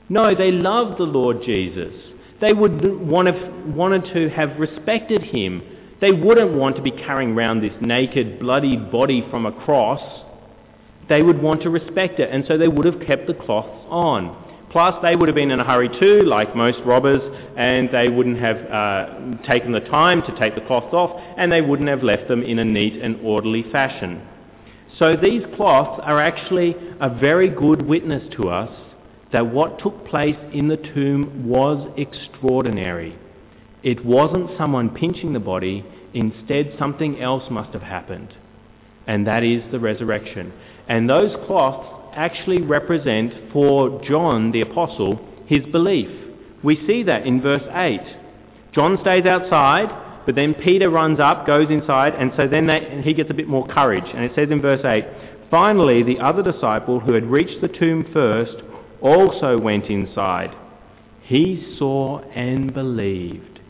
No, 0.08 0.34
they 0.34 0.50
loved 0.50 0.98
the 0.98 1.04
Lord 1.04 1.42
Jesus. 1.44 1.92
They 2.40 2.54
would 2.54 2.82
want 3.06 3.28
to, 3.28 3.72
wanted 3.76 4.04
to 4.14 4.30
have 4.30 4.58
respected 4.58 5.22
him. 5.22 5.60
They 6.00 6.12
wouldn't 6.12 6.54
want 6.54 6.76
to 6.76 6.82
be 6.82 6.90
carrying 6.90 7.32
around 7.32 7.60
this 7.60 7.74
naked, 7.82 8.40
bloody 8.40 8.78
body 8.78 9.22
from 9.30 9.44
a 9.44 9.52
cross. 9.52 10.00
They 11.10 11.20
would 11.20 11.42
want 11.42 11.60
to 11.64 11.70
respect 11.70 12.20
it, 12.20 12.30
and 12.32 12.46
so 12.48 12.56
they 12.56 12.68
would 12.68 12.86
have 12.86 13.06
kept 13.06 13.26
the 13.26 13.34
cloths 13.34 13.84
on. 13.90 14.44
Plus, 14.70 14.94
they 15.02 15.14
would 15.14 15.28
have 15.28 15.36
been 15.36 15.50
in 15.50 15.60
a 15.60 15.64
hurry 15.64 15.90
too, 16.00 16.22
like 16.22 16.56
most 16.56 16.78
robbers, 16.86 17.20
and 17.58 17.90
they 17.92 18.08
wouldn't 18.08 18.38
have 18.38 18.56
uh, 18.56 19.42
taken 19.46 19.72
the 19.72 19.80
time 19.80 20.22
to 20.22 20.34
take 20.38 20.54
the 20.54 20.62
cloths 20.62 20.94
off, 20.94 21.20
and 21.36 21.52
they 21.52 21.60
wouldn't 21.60 21.88
have 21.90 22.02
left 22.02 22.28
them 22.28 22.42
in 22.42 22.58
a 22.58 22.64
neat 22.64 22.94
and 22.94 23.20
orderly 23.22 23.64
fashion. 23.72 24.26
So 24.98 25.14
these 25.16 25.42
cloths 25.56 26.00
are 26.04 26.20
actually 26.20 26.74
a 27.00 27.08
very 27.08 27.48
good 27.48 27.82
witness 27.82 28.22
to 28.36 28.48
us 28.48 28.70
that 29.32 29.46
what 29.46 29.78
took 29.78 30.06
place 30.06 30.36
in 30.52 30.68
the 30.68 30.76
tomb 30.76 31.46
was 31.46 31.92
extraordinary. 31.96 33.16
It 33.82 34.04
wasn't 34.04 34.56
someone 34.58 34.90
pinching 34.90 35.32
the 35.32 35.40
body, 35.40 35.84
instead, 36.14 36.74
something 36.78 37.20
else 37.20 37.44
must 37.50 37.72
have 37.74 37.82
happened, 37.82 38.34
and 39.06 39.26
that 39.26 39.44
is 39.44 39.62
the 39.70 39.78
resurrection. 39.78 40.52
And 40.88 41.08
those 41.08 41.36
cloths 41.46 42.12
actually 42.16 42.62
represent 42.62 43.52
for 43.52 44.02
John 44.02 44.50
the 44.50 44.62
Apostle 44.62 45.20
his 45.46 45.64
belief. 45.66 46.08
We 46.64 46.84
see 46.86 47.04
that 47.04 47.26
in 47.26 47.40
verse 47.40 47.62
8. 47.72 48.00
John 48.72 48.98
stays 49.02 49.26
outside, 49.26 50.07
but 50.28 50.34
then 50.34 50.52
Peter 50.52 50.90
runs 50.90 51.20
up, 51.20 51.46
goes 51.46 51.70
inside, 51.70 52.14
and 52.14 52.30
so 52.36 52.46
then 52.46 52.66
they, 52.66 53.00
he 53.02 53.14
gets 53.14 53.30
a 53.30 53.34
bit 53.34 53.48
more 53.48 53.66
courage. 53.66 54.04
And 54.12 54.24
it 54.24 54.32
says 54.34 54.50
in 54.50 54.60
verse 54.60 54.84
8 54.84 55.02
Finally, 55.50 56.02
the 56.02 56.18
other 56.18 56.42
disciple 56.42 57.00
who 57.00 57.14
had 57.14 57.24
reached 57.24 57.62
the 57.62 57.68
tomb 57.68 58.04
first 58.12 58.62
also 59.00 59.56
went 59.56 59.86
inside. 59.86 60.54
He 61.22 61.74
saw 61.78 62.20
and 62.34 62.74
believed. 62.74 63.60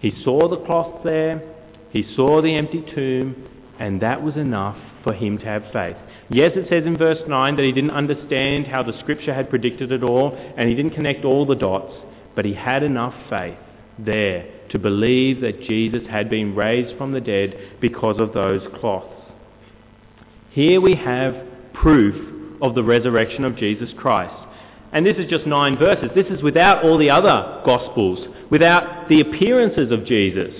He 0.00 0.12
saw 0.22 0.50
the 0.50 0.62
cloth 0.66 1.02
there, 1.02 1.42
he 1.88 2.04
saw 2.14 2.42
the 2.42 2.56
empty 2.56 2.84
tomb, 2.94 3.48
and 3.78 4.02
that 4.02 4.22
was 4.22 4.36
enough 4.36 4.76
for 5.02 5.14
him 5.14 5.38
to 5.38 5.46
have 5.46 5.62
faith. 5.72 5.96
Yes, 6.28 6.52
it 6.56 6.68
says 6.68 6.84
in 6.84 6.98
verse 6.98 7.22
9 7.26 7.56
that 7.56 7.64
he 7.64 7.72
didn't 7.72 7.92
understand 7.92 8.66
how 8.66 8.82
the 8.82 8.98
scripture 9.00 9.32
had 9.32 9.48
predicted 9.48 9.90
it 9.90 10.02
all, 10.02 10.36
and 10.58 10.68
he 10.68 10.74
didn't 10.74 10.92
connect 10.92 11.24
all 11.24 11.46
the 11.46 11.56
dots, 11.56 11.94
but 12.36 12.44
he 12.44 12.52
had 12.52 12.82
enough 12.82 13.14
faith 13.30 13.56
there 13.98 14.46
to 14.72 14.78
believe 14.78 15.42
that 15.42 15.62
Jesus 15.62 16.02
had 16.10 16.28
been 16.28 16.56
raised 16.56 16.96
from 16.96 17.12
the 17.12 17.20
dead 17.20 17.78
because 17.80 18.18
of 18.18 18.32
those 18.32 18.62
cloths. 18.80 19.14
Here 20.50 20.80
we 20.80 20.94
have 20.96 21.36
proof 21.74 22.60
of 22.62 22.74
the 22.74 22.82
resurrection 22.82 23.44
of 23.44 23.56
Jesus 23.56 23.90
Christ. 23.98 24.34
And 24.92 25.06
this 25.06 25.16
is 25.18 25.28
just 25.30 25.46
nine 25.46 25.78
verses. 25.78 26.10
This 26.14 26.26
is 26.26 26.42
without 26.42 26.84
all 26.84 26.98
the 26.98 27.10
other 27.10 27.62
Gospels, 27.64 28.26
without 28.50 29.08
the 29.08 29.20
appearances 29.20 29.90
of 29.90 30.06
Jesus. 30.06 30.54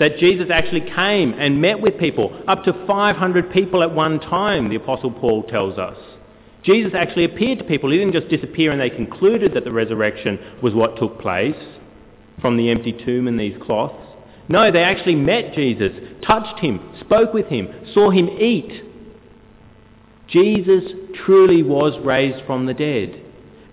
That 0.00 0.18
Jesus 0.18 0.48
actually 0.52 0.88
came 0.94 1.32
and 1.32 1.60
met 1.60 1.80
with 1.80 1.98
people, 1.98 2.40
up 2.46 2.64
to 2.64 2.86
500 2.86 3.52
people 3.52 3.82
at 3.82 3.92
one 3.92 4.20
time, 4.20 4.68
the 4.68 4.76
Apostle 4.76 5.10
Paul 5.10 5.44
tells 5.44 5.78
us. 5.78 5.96
Jesus 6.62 6.92
actually 6.94 7.24
appeared 7.24 7.58
to 7.58 7.64
people. 7.64 7.90
He 7.90 7.98
didn't 7.98 8.14
just 8.14 8.28
disappear 8.28 8.72
and 8.72 8.80
they 8.80 8.90
concluded 8.90 9.54
that 9.54 9.64
the 9.64 9.72
resurrection 9.72 10.38
was 10.62 10.74
what 10.74 10.96
took 10.96 11.20
place 11.20 11.56
from 12.40 12.56
the 12.56 12.70
empty 12.70 12.92
tomb 12.92 13.26
and 13.26 13.38
these 13.38 13.56
cloths. 13.62 13.94
No, 14.48 14.70
they 14.72 14.82
actually 14.82 15.16
met 15.16 15.54
Jesus, 15.54 15.92
touched 16.26 16.60
him, 16.60 16.80
spoke 17.00 17.34
with 17.34 17.46
him, 17.46 17.68
saw 17.92 18.10
him 18.10 18.28
eat. 18.28 18.84
Jesus 20.28 20.84
truly 21.24 21.62
was 21.62 21.98
raised 22.04 22.44
from 22.46 22.66
the 22.66 22.74
dead. 22.74 23.22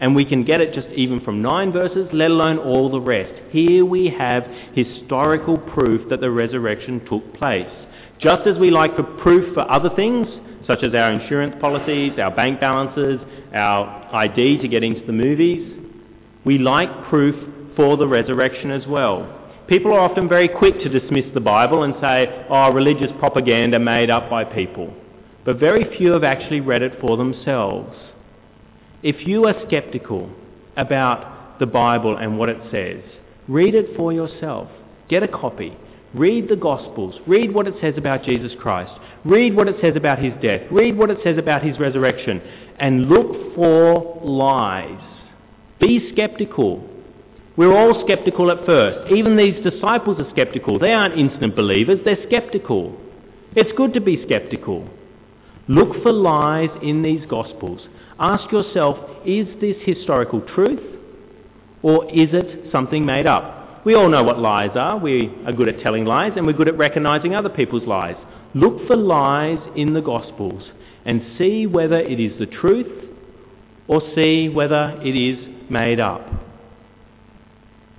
And 0.01 0.15
we 0.15 0.25
can 0.25 0.43
get 0.43 0.59
it 0.59 0.73
just 0.73 0.87
even 0.89 1.21
from 1.21 1.41
nine 1.41 1.71
verses, 1.71 2.09
let 2.11 2.29
alone 2.29 2.57
all 2.57 2.91
the 2.91 2.99
rest. 2.99 3.31
Here 3.51 3.85
we 3.85 4.09
have 4.09 4.43
historical 4.73 5.57
proof 5.57 6.09
that 6.09 6.19
the 6.19 6.31
resurrection 6.31 7.05
took 7.09 7.33
place. 7.35 7.71
Just 8.19 8.45
as 8.45 8.57
we 8.59 8.71
like 8.71 8.95
for 8.95 9.03
proof 9.03 9.53
for 9.53 9.69
other 9.71 9.89
things, 9.95 10.27
such 10.67 10.83
as 10.83 10.93
our 10.93 11.11
insurance 11.11 11.55
policies, 11.61 12.13
our 12.19 12.35
bank 12.35 12.59
balances, 12.59 13.19
our 13.53 14.13
ID 14.13 14.57
to 14.61 14.67
get 14.67 14.83
into 14.83 15.05
the 15.05 15.13
movies, 15.13 15.71
we 16.43 16.57
like 16.57 16.89
proof 17.09 17.35
for 17.75 17.97
the 17.97 18.07
resurrection 18.07 18.71
as 18.71 18.85
well. 18.87 19.41
People 19.67 19.93
are 19.93 19.99
often 19.99 20.29
very 20.29 20.47
quick 20.47 20.75
to 20.79 20.89
dismiss 20.89 21.25
the 21.33 21.39
Bible 21.39 21.83
and 21.83 21.95
say, 21.99 22.45
oh, 22.49 22.71
religious 22.71 23.11
propaganda 23.17 23.79
made 23.79 24.09
up 24.09 24.29
by 24.29 24.43
people. 24.43 24.93
But 25.43 25.59
very 25.59 25.97
few 25.97 26.11
have 26.11 26.23
actually 26.23 26.61
read 26.61 26.81
it 26.81 26.99
for 27.01 27.17
themselves. 27.17 27.95
If 29.01 29.27
you 29.27 29.45
are 29.45 29.55
skeptical 29.67 30.29
about 30.77 31.59
the 31.59 31.65
Bible 31.65 32.17
and 32.17 32.37
what 32.37 32.49
it 32.49 32.57
says, 32.71 33.03
read 33.47 33.75
it 33.75 33.95
for 33.95 34.13
yourself. 34.13 34.69
Get 35.09 35.23
a 35.23 35.27
copy. 35.27 35.77
Read 36.13 36.47
the 36.47 36.55
Gospels. 36.55 37.15
Read 37.27 37.53
what 37.53 37.67
it 37.67 37.75
says 37.81 37.95
about 37.97 38.23
Jesus 38.23 38.53
Christ. 38.59 38.93
Read 39.25 39.55
what 39.55 39.67
it 39.67 39.75
says 39.81 39.95
about 39.95 40.19
his 40.19 40.33
death. 40.41 40.61
Read 40.71 40.97
what 40.97 41.09
it 41.09 41.17
says 41.23 41.37
about 41.37 41.63
his 41.63 41.79
resurrection. 41.79 42.41
And 42.79 43.09
look 43.09 43.55
for 43.55 44.21
lies. 44.23 45.01
Be 45.79 46.11
skeptical. 46.13 46.89
We're 47.57 47.73
all 47.73 48.03
skeptical 48.05 48.51
at 48.51 48.65
first. 48.65 49.13
Even 49.13 49.37
these 49.37 49.63
disciples 49.63 50.19
are 50.19 50.29
skeptical. 50.31 50.77
They 50.77 50.91
aren't 50.91 51.17
instant 51.17 51.55
believers, 51.55 51.99
they're 52.03 52.23
skeptical. 52.27 52.97
It's 53.55 53.71
good 53.77 53.93
to 53.93 54.01
be 54.01 54.21
skeptical. 54.25 54.89
Look 55.67 56.03
for 56.03 56.11
lies 56.11 56.69
in 56.83 57.01
these 57.01 57.25
Gospels. 57.29 57.81
Ask 58.19 58.51
yourself, 58.51 58.97
is 59.25 59.47
this 59.61 59.77
historical 59.83 60.41
truth 60.41 60.81
or 61.81 62.05
is 62.11 62.29
it 62.33 62.71
something 62.71 63.05
made 63.05 63.25
up? 63.25 63.85
We 63.85 63.95
all 63.95 64.09
know 64.09 64.23
what 64.23 64.39
lies 64.39 64.71
are. 64.75 64.97
We 64.97 65.33
are 65.45 65.53
good 65.53 65.69
at 65.69 65.79
telling 65.81 66.05
lies 66.05 66.33
and 66.35 66.45
we're 66.45 66.53
good 66.53 66.67
at 66.67 66.77
recognizing 66.77 67.35
other 67.35 67.49
people's 67.49 67.87
lies. 67.87 68.15
Look 68.53 68.87
for 68.87 68.95
lies 68.95 69.59
in 69.75 69.93
the 69.93 70.01
Gospels 70.01 70.63
and 71.05 71.21
see 71.37 71.67
whether 71.67 71.99
it 71.99 72.19
is 72.19 72.37
the 72.39 72.47
truth 72.47 73.09
or 73.87 74.01
see 74.15 74.49
whether 74.49 74.99
it 75.03 75.15
is 75.15 75.69
made 75.69 75.99
up. 75.99 76.27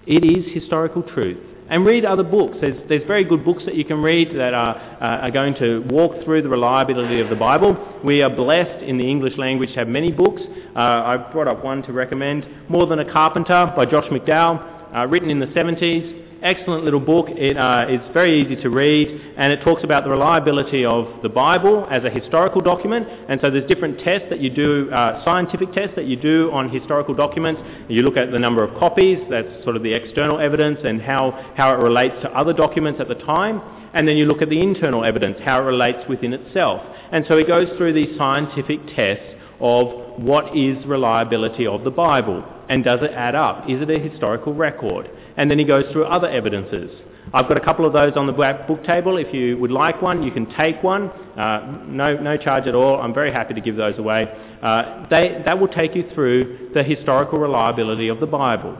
It 0.06 0.24
is 0.24 0.52
historical 0.54 1.02
truth. 1.02 1.38
And 1.68 1.84
read 1.84 2.04
other 2.04 2.22
books. 2.22 2.58
There's, 2.60 2.78
there's 2.88 3.06
very 3.08 3.24
good 3.24 3.44
books 3.44 3.64
that 3.64 3.74
you 3.74 3.84
can 3.84 4.00
read 4.00 4.28
that 4.36 4.54
are, 4.54 4.76
uh, 4.76 5.26
are 5.26 5.30
going 5.32 5.54
to 5.56 5.80
walk 5.90 6.24
through 6.24 6.42
the 6.42 6.48
reliability 6.48 7.20
of 7.20 7.28
the 7.28 7.34
Bible. 7.34 7.76
We 8.04 8.22
are 8.22 8.30
blessed 8.30 8.84
in 8.84 8.98
the 8.98 9.10
English 9.10 9.36
language 9.36 9.70
to 9.70 9.80
have 9.80 9.88
many 9.88 10.12
books. 10.12 10.42
Uh, 10.76 10.78
I 10.78 11.16
brought 11.32 11.48
up 11.48 11.64
one 11.64 11.82
to 11.82 11.92
recommend, 11.92 12.46
More 12.68 12.86
Than 12.86 13.00
a 13.00 13.12
Carpenter 13.12 13.72
by 13.74 13.84
Josh 13.84 14.04
McDowell, 14.12 14.94
uh, 14.94 15.06
written 15.08 15.28
in 15.28 15.40
the 15.40 15.46
70s 15.46 16.25
excellent 16.46 16.84
little 16.84 17.00
book. 17.00 17.26
It, 17.28 17.56
uh, 17.56 17.86
it's 17.88 18.14
very 18.14 18.40
easy 18.40 18.54
to 18.62 18.70
read, 18.70 19.08
and 19.36 19.52
it 19.52 19.62
talks 19.64 19.82
about 19.82 20.04
the 20.04 20.10
reliability 20.10 20.84
of 20.84 21.22
the 21.22 21.28
Bible 21.28 21.86
as 21.90 22.04
a 22.04 22.10
historical 22.10 22.60
document. 22.60 23.08
And 23.28 23.40
so 23.40 23.50
there's 23.50 23.66
different 23.66 23.98
tests 24.00 24.28
that 24.30 24.40
you 24.40 24.50
do, 24.50 24.88
uh, 24.92 25.24
scientific 25.24 25.72
tests 25.72 25.96
that 25.96 26.06
you 26.06 26.16
do 26.16 26.50
on 26.52 26.70
historical 26.70 27.14
documents. 27.14 27.60
You 27.88 28.02
look 28.02 28.16
at 28.16 28.30
the 28.30 28.38
number 28.38 28.62
of 28.62 28.78
copies, 28.78 29.18
that's 29.28 29.64
sort 29.64 29.76
of 29.76 29.82
the 29.82 29.92
external 29.92 30.38
evidence, 30.38 30.78
and 30.84 31.02
how, 31.02 31.52
how 31.56 31.74
it 31.74 31.78
relates 31.78 32.14
to 32.22 32.30
other 32.30 32.52
documents 32.52 33.00
at 33.00 33.08
the 33.08 33.16
time. 33.16 33.60
And 33.92 34.06
then 34.06 34.16
you 34.16 34.26
look 34.26 34.42
at 34.42 34.50
the 34.50 34.60
internal 34.60 35.04
evidence, 35.04 35.38
how 35.44 35.60
it 35.60 35.64
relates 35.64 36.08
within 36.08 36.32
itself. 36.32 36.80
And 37.12 37.24
so 37.28 37.36
he 37.36 37.44
goes 37.44 37.68
through 37.76 37.94
these 37.94 38.16
scientific 38.16 38.80
tests 38.94 39.35
of 39.60 40.20
what 40.20 40.56
is 40.56 40.84
reliability 40.86 41.66
of 41.66 41.84
the 41.84 41.90
Bible 41.90 42.44
and 42.68 42.84
does 42.84 43.00
it 43.02 43.12
add 43.12 43.34
up? 43.34 43.68
Is 43.68 43.80
it 43.80 43.90
a 43.90 43.98
historical 43.98 44.54
record? 44.54 45.08
and 45.36 45.50
then 45.50 45.58
he 45.58 45.64
goes 45.64 45.84
through 45.92 46.04
other 46.04 46.28
evidences. 46.28 46.90
I've 47.34 47.48
got 47.48 47.56
a 47.56 47.64
couple 47.64 47.84
of 47.84 47.92
those 47.92 48.12
on 48.16 48.26
the 48.26 48.32
book 48.32 48.84
table. 48.84 49.16
If 49.16 49.34
you 49.34 49.58
would 49.58 49.70
like 49.70 50.00
one, 50.00 50.22
you 50.22 50.30
can 50.30 50.46
take 50.56 50.82
one. 50.82 51.10
Uh, 51.10 51.82
no, 51.86 52.16
no 52.16 52.36
charge 52.36 52.66
at 52.66 52.74
all. 52.74 53.00
I'm 53.00 53.12
very 53.12 53.32
happy 53.32 53.54
to 53.54 53.60
give 53.60 53.76
those 53.76 53.98
away. 53.98 54.26
Uh, 54.62 55.06
they, 55.10 55.42
that 55.44 55.58
will 55.58 55.68
take 55.68 55.94
you 55.94 56.08
through 56.14 56.70
the 56.72 56.82
historical 56.82 57.38
reliability 57.38 58.08
of 58.08 58.20
the 58.20 58.26
Bible. 58.26 58.78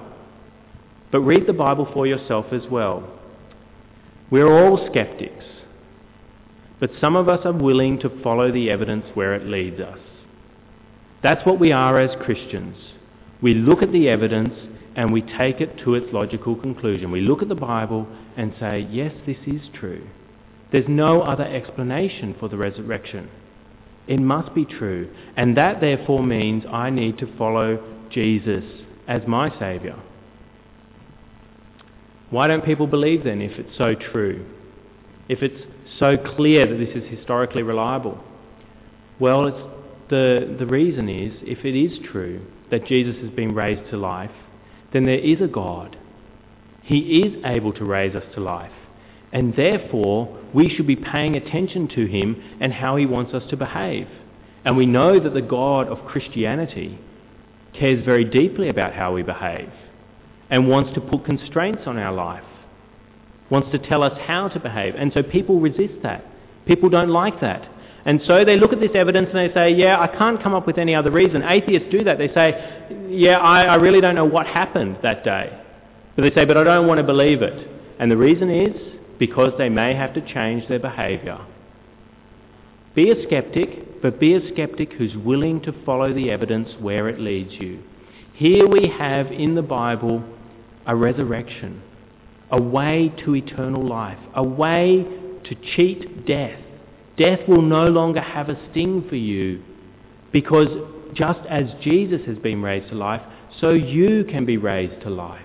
But 1.10 1.20
read 1.20 1.46
the 1.46 1.52
Bible 1.52 1.88
for 1.92 2.06
yourself 2.06 2.46
as 2.52 2.62
well. 2.70 3.12
We're 4.30 4.48
all 4.48 4.88
skeptics, 4.90 5.44
but 6.80 6.90
some 7.00 7.14
of 7.14 7.28
us 7.28 7.40
are 7.44 7.52
willing 7.52 8.00
to 8.00 8.22
follow 8.22 8.50
the 8.50 8.70
evidence 8.70 9.04
where 9.14 9.34
it 9.34 9.44
leads 9.44 9.80
us. 9.80 9.98
That's 11.26 11.44
what 11.44 11.58
we 11.58 11.72
are 11.72 11.98
as 11.98 12.14
Christians. 12.24 12.76
We 13.42 13.52
look 13.52 13.82
at 13.82 13.90
the 13.90 14.08
evidence 14.08 14.54
and 14.94 15.12
we 15.12 15.22
take 15.22 15.60
it 15.60 15.76
to 15.78 15.94
its 15.94 16.06
logical 16.12 16.54
conclusion. 16.54 17.10
We 17.10 17.20
look 17.20 17.42
at 17.42 17.48
the 17.48 17.56
Bible 17.56 18.06
and 18.36 18.54
say, 18.60 18.86
yes, 18.92 19.12
this 19.26 19.36
is 19.44 19.60
true. 19.74 20.06
There's 20.70 20.86
no 20.86 21.22
other 21.22 21.42
explanation 21.42 22.36
for 22.38 22.48
the 22.48 22.56
resurrection. 22.56 23.28
It 24.06 24.20
must 24.20 24.54
be 24.54 24.64
true. 24.64 25.12
And 25.36 25.56
that 25.56 25.80
therefore 25.80 26.22
means 26.22 26.62
I 26.72 26.90
need 26.90 27.18
to 27.18 27.36
follow 27.36 27.84
Jesus 28.08 28.62
as 29.08 29.22
my 29.26 29.50
Saviour. 29.58 30.00
Why 32.30 32.46
don't 32.46 32.64
people 32.64 32.86
believe 32.86 33.24
then 33.24 33.42
if 33.42 33.58
it's 33.58 33.76
so 33.76 33.96
true? 33.96 34.46
If 35.28 35.42
it's 35.42 35.60
so 35.98 36.16
clear 36.36 36.68
that 36.68 36.76
this 36.76 36.94
is 36.94 37.10
historically 37.10 37.64
reliable? 37.64 38.22
Well, 39.18 39.75
the, 40.08 40.56
the 40.58 40.66
reason 40.66 41.08
is 41.08 41.32
if 41.42 41.64
it 41.64 41.76
is 41.76 41.98
true 42.10 42.44
that 42.70 42.86
Jesus 42.86 43.16
has 43.22 43.30
been 43.30 43.54
raised 43.54 43.90
to 43.90 43.96
life, 43.96 44.30
then 44.92 45.06
there 45.06 45.18
is 45.18 45.40
a 45.40 45.46
God. 45.46 45.96
He 46.82 47.20
is 47.20 47.42
able 47.44 47.72
to 47.74 47.84
raise 47.84 48.14
us 48.14 48.24
to 48.34 48.40
life. 48.40 48.72
And 49.32 49.54
therefore, 49.56 50.38
we 50.54 50.68
should 50.68 50.86
be 50.86 50.96
paying 50.96 51.34
attention 51.34 51.88
to 51.88 52.06
him 52.06 52.42
and 52.60 52.72
how 52.72 52.96
he 52.96 53.06
wants 53.06 53.34
us 53.34 53.42
to 53.50 53.56
behave. 53.56 54.08
And 54.64 54.76
we 54.76 54.86
know 54.86 55.20
that 55.20 55.34
the 55.34 55.42
God 55.42 55.88
of 55.88 56.06
Christianity 56.06 56.98
cares 57.78 58.04
very 58.04 58.24
deeply 58.24 58.68
about 58.68 58.94
how 58.94 59.12
we 59.12 59.22
behave 59.22 59.70
and 60.48 60.68
wants 60.68 60.94
to 60.94 61.00
put 61.00 61.24
constraints 61.24 61.82
on 61.86 61.98
our 61.98 62.12
life, 62.12 62.44
wants 63.50 63.70
to 63.72 63.78
tell 63.78 64.02
us 64.02 64.16
how 64.26 64.48
to 64.48 64.60
behave. 64.60 64.94
And 64.94 65.12
so 65.12 65.22
people 65.22 65.60
resist 65.60 66.02
that. 66.02 66.24
People 66.66 66.88
don't 66.88 67.10
like 67.10 67.40
that. 67.40 67.68
And 68.06 68.20
so 68.24 68.44
they 68.44 68.56
look 68.56 68.72
at 68.72 68.78
this 68.78 68.92
evidence 68.94 69.30
and 69.34 69.50
they 69.50 69.52
say, 69.52 69.74
yeah, 69.74 70.00
I 70.00 70.06
can't 70.06 70.40
come 70.40 70.54
up 70.54 70.64
with 70.64 70.78
any 70.78 70.94
other 70.94 71.10
reason. 71.10 71.42
Atheists 71.42 71.88
do 71.90 72.04
that. 72.04 72.18
They 72.18 72.28
say, 72.28 73.08
yeah, 73.08 73.38
I, 73.38 73.64
I 73.64 73.74
really 73.74 74.00
don't 74.00 74.14
know 74.14 74.24
what 74.24 74.46
happened 74.46 74.98
that 75.02 75.24
day. 75.24 75.60
But 76.14 76.22
they 76.22 76.30
say, 76.30 76.44
but 76.44 76.56
I 76.56 76.62
don't 76.62 76.86
want 76.86 76.98
to 76.98 77.04
believe 77.04 77.42
it. 77.42 77.68
And 77.98 78.08
the 78.08 78.16
reason 78.16 78.48
is 78.48 78.74
because 79.18 79.52
they 79.58 79.68
may 79.68 79.92
have 79.94 80.14
to 80.14 80.20
change 80.32 80.68
their 80.68 80.78
behaviour. 80.78 81.44
Be 82.94 83.10
a 83.10 83.26
skeptic, 83.26 84.00
but 84.00 84.20
be 84.20 84.34
a 84.34 84.52
skeptic 84.52 84.92
who's 84.92 85.16
willing 85.16 85.60
to 85.62 85.72
follow 85.84 86.14
the 86.14 86.30
evidence 86.30 86.68
where 86.78 87.08
it 87.08 87.18
leads 87.18 87.54
you. 87.54 87.82
Here 88.34 88.68
we 88.68 88.86
have 88.86 89.32
in 89.32 89.56
the 89.56 89.62
Bible 89.62 90.22
a 90.86 90.94
resurrection, 90.94 91.82
a 92.52 92.62
way 92.62 93.12
to 93.24 93.34
eternal 93.34 93.84
life, 93.84 94.18
a 94.34 94.44
way 94.44 95.04
to 95.42 95.54
cheat 95.74 96.24
death 96.24 96.60
Death 97.16 97.40
will 97.48 97.62
no 97.62 97.88
longer 97.88 98.20
have 98.20 98.48
a 98.48 98.58
sting 98.70 99.06
for 99.08 99.16
you 99.16 99.62
because 100.32 100.68
just 101.14 101.40
as 101.48 101.64
Jesus 101.82 102.20
has 102.26 102.36
been 102.38 102.62
raised 102.62 102.90
to 102.90 102.94
life, 102.94 103.22
so 103.60 103.70
you 103.70 104.24
can 104.24 104.44
be 104.44 104.58
raised 104.58 105.02
to 105.02 105.10
life. 105.10 105.40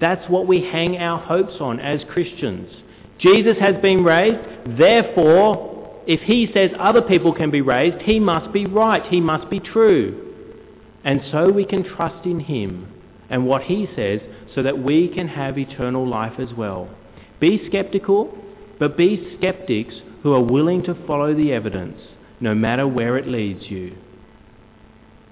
That's 0.00 0.28
what 0.28 0.46
we 0.46 0.60
hang 0.60 0.98
our 0.98 1.18
hopes 1.18 1.54
on 1.60 1.80
as 1.80 2.00
Christians. 2.12 2.68
Jesus 3.18 3.56
has 3.60 3.80
been 3.80 4.04
raised, 4.04 4.76
therefore, 4.78 6.02
if 6.06 6.20
he 6.20 6.50
says 6.52 6.70
other 6.78 7.02
people 7.02 7.32
can 7.32 7.50
be 7.50 7.60
raised, 7.60 8.02
he 8.02 8.18
must 8.18 8.52
be 8.52 8.66
right, 8.66 9.04
he 9.06 9.20
must 9.20 9.48
be 9.48 9.60
true. 9.60 10.34
And 11.04 11.22
so 11.30 11.50
we 11.50 11.64
can 11.64 11.84
trust 11.84 12.26
in 12.26 12.40
him 12.40 12.92
and 13.30 13.46
what 13.46 13.62
he 13.62 13.88
says 13.96 14.20
so 14.54 14.62
that 14.62 14.78
we 14.82 15.08
can 15.08 15.28
have 15.28 15.56
eternal 15.56 16.06
life 16.06 16.38
as 16.38 16.52
well. 16.56 16.90
Be 17.40 17.64
skeptical, 17.68 18.36
but 18.78 18.96
be 18.96 19.36
skeptics 19.38 19.94
who 20.22 20.32
are 20.32 20.42
willing 20.42 20.82
to 20.84 21.06
follow 21.06 21.34
the 21.34 21.52
evidence 21.52 21.98
no 22.40 22.54
matter 22.54 22.86
where 22.86 23.16
it 23.16 23.28
leads 23.28 23.64
you. 23.70 23.96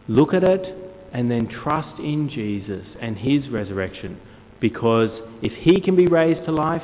Look 0.08 0.32
at 0.34 0.44
it 0.44 0.76
and 1.12 1.30
then 1.30 1.48
trust 1.48 1.98
in 1.98 2.28
Jesus 2.28 2.86
and 3.00 3.16
his 3.16 3.48
resurrection 3.48 4.20
because 4.60 5.10
if 5.42 5.52
he 5.52 5.80
can 5.80 5.96
be 5.96 6.06
raised 6.06 6.44
to 6.44 6.52
life, 6.52 6.82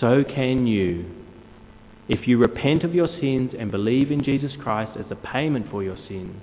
so 0.00 0.22
can 0.24 0.66
you. 0.66 1.06
If 2.08 2.28
you 2.28 2.38
repent 2.38 2.84
of 2.84 2.94
your 2.94 3.08
sins 3.20 3.52
and 3.58 3.70
believe 3.70 4.10
in 4.10 4.22
Jesus 4.22 4.52
Christ 4.60 4.92
as 4.98 5.06
a 5.10 5.16
payment 5.16 5.70
for 5.70 5.82
your 5.82 5.96
sins, 6.06 6.42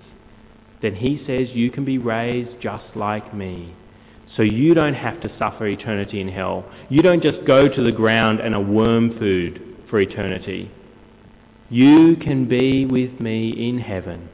then 0.81 0.95
he 0.95 1.23
says 1.27 1.49
you 1.53 1.69
can 1.69 1.85
be 1.85 1.99
raised 1.99 2.59
just 2.61 2.95
like 2.95 3.33
me. 3.33 3.75
So 4.35 4.41
you 4.43 4.73
don't 4.73 4.95
have 4.95 5.21
to 5.21 5.37
suffer 5.37 5.67
eternity 5.67 6.21
in 6.21 6.29
hell. 6.29 6.65
You 6.89 7.01
don't 7.01 7.21
just 7.21 7.45
go 7.45 7.67
to 7.67 7.83
the 7.83 7.91
ground 7.91 8.39
and 8.39 8.55
a 8.55 8.59
worm 8.59 9.19
food 9.19 9.77
for 9.89 9.99
eternity. 9.99 10.71
You 11.71 12.17
can 12.17 12.49
be 12.49 12.85
with 12.85 13.21
me 13.21 13.69
in 13.69 13.79
heaven. 13.79 14.27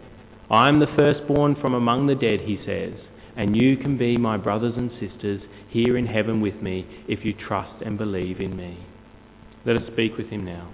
I 0.49 0.69
am 0.69 0.79
the 0.79 0.87
firstborn 0.95 1.55
from 1.55 1.75
among 1.75 2.07
the 2.07 2.15
dead, 2.15 2.39
he 2.39 2.59
says, 2.65 2.93
and 3.35 3.55
you 3.55 3.77
can 3.77 3.95
be 3.95 4.17
my 4.17 4.37
brothers 4.37 4.73
and 4.75 4.89
sisters 4.99 5.43
here 5.69 5.97
in 5.97 6.07
heaven 6.07 6.41
with 6.41 6.55
me 6.63 6.87
if 7.07 7.23
you 7.23 7.33
trust 7.33 7.83
and 7.83 7.95
believe 7.95 8.41
in 8.41 8.57
me. 8.57 8.79
Let 9.65 9.75
us 9.75 9.83
speak 9.93 10.17
with 10.17 10.29
him 10.29 10.45
now. 10.45 10.71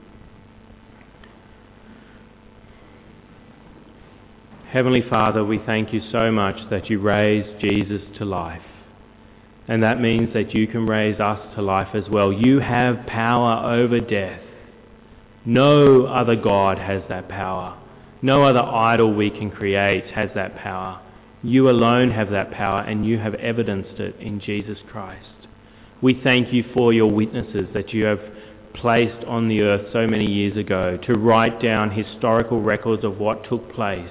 Heavenly 4.70 5.04
Father, 5.10 5.44
we 5.44 5.60
thank 5.66 5.94
you 5.94 6.02
so 6.14 6.32
much 6.32 6.56
that 6.70 6.90
you 6.90 7.00
raised 7.00 7.60
Jesus 7.60 8.02
to 8.20 8.26
life. 8.26 8.62
And 9.68 9.84
that 9.84 10.00
means 10.00 10.34
that 10.34 10.56
you 10.56 10.68
can 10.68 10.88
raise 10.88 11.20
us 11.20 11.42
to 11.56 11.62
life 11.62 11.94
as 11.94 12.08
well. 12.10 12.32
You 12.32 12.60
have 12.60 13.06
power 13.06 13.70
over 13.76 14.00
death. 14.00 14.43
No 15.46 16.06
other 16.06 16.36
God 16.36 16.78
has 16.78 17.04
that 17.10 17.28
power. 17.28 17.78
No 18.22 18.44
other 18.44 18.62
idol 18.62 19.14
we 19.14 19.30
can 19.30 19.52
create 19.52 20.06
has 20.12 20.30
that 20.36 20.56
power. 20.56 21.02
You 21.42 21.70
alone 21.70 22.12
have 22.12 22.30
that 22.30 22.52
power 22.52 22.80
and 22.82 23.06
you 23.06 23.18
have 23.18 23.34
evidenced 23.36 24.00
it 24.00 24.16
in 24.22 24.40
Jesus 24.40 24.78
Christ. 24.90 25.28
We 26.02 26.22
thank 26.24 26.54
you 26.54 26.64
for 26.74 26.94
your 26.94 27.12
witnesses 27.12 27.68
that 27.74 27.94
you 27.94 28.06
have 28.06 28.22
placed 28.74 29.26
on 29.26 29.50
the 29.50 29.62
earth 29.62 29.88
so 29.92 30.08
many 30.08 30.26
years 30.26 30.56
ago 30.56 30.98
to 31.06 31.14
write 31.16 31.62
down 31.62 31.92
historical 31.92 32.62
records 32.62 33.04
of 33.04 33.18
what 33.18 33.44
took 33.50 33.74
place 33.74 34.10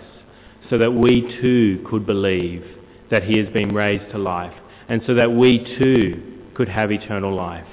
so 0.68 0.76
that 0.76 0.92
we 0.92 1.22
too 1.40 1.84
could 1.88 2.04
believe 2.04 2.64
that 3.10 3.22
he 3.22 3.38
has 3.38 3.48
been 3.48 3.74
raised 3.74 4.10
to 4.10 4.18
life 4.18 4.54
and 4.88 5.00
so 5.06 5.14
that 5.14 5.32
we 5.32 5.58
too 5.78 6.40
could 6.54 6.68
have 6.68 6.92
eternal 6.92 7.34
life. 7.34 7.66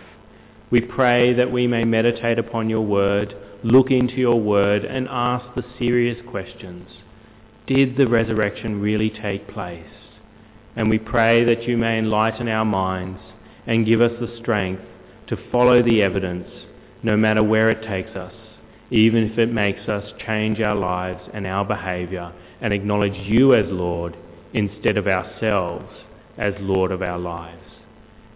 We 0.71 0.81
pray 0.81 1.33
that 1.33 1.51
we 1.51 1.67
may 1.67 1.83
meditate 1.83 2.39
upon 2.39 2.69
your 2.69 2.85
word 2.85 3.35
look 3.63 3.91
into 3.91 4.15
your 4.15 4.39
word 4.39 4.85
and 4.85 5.07
ask 5.09 5.45
the 5.55 5.65
serious 5.77 6.17
questions. 6.29 6.87
Did 7.67 7.97
the 7.97 8.07
resurrection 8.07 8.81
really 8.81 9.09
take 9.09 9.47
place? 9.47 9.85
And 10.75 10.89
we 10.89 10.99
pray 10.99 11.43
that 11.43 11.63
you 11.63 11.77
may 11.77 11.99
enlighten 11.99 12.47
our 12.47 12.65
minds 12.65 13.19
and 13.67 13.85
give 13.85 14.01
us 14.01 14.13
the 14.19 14.37
strength 14.39 14.81
to 15.27 15.37
follow 15.51 15.83
the 15.83 16.01
evidence 16.01 16.47
no 17.03 17.15
matter 17.15 17.43
where 17.43 17.69
it 17.69 17.85
takes 17.87 18.15
us, 18.15 18.33
even 18.89 19.23
if 19.23 19.37
it 19.37 19.51
makes 19.51 19.87
us 19.87 20.11
change 20.25 20.59
our 20.59 20.75
lives 20.75 21.21
and 21.33 21.45
our 21.45 21.65
behaviour 21.65 22.33
and 22.61 22.73
acknowledge 22.73 23.15
you 23.15 23.53
as 23.53 23.65
Lord 23.67 24.15
instead 24.53 24.97
of 24.97 25.07
ourselves 25.07 25.89
as 26.37 26.53
Lord 26.59 26.91
of 26.91 27.01
our 27.01 27.19
lives. 27.19 27.61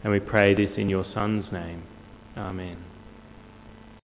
And 0.03 0.11
we 0.11 0.19
pray 0.19 0.53
this 0.53 0.77
in 0.77 0.89
your 0.89 1.05
Son's 1.13 1.51
name. 1.51 1.83
Amen. 2.37 2.92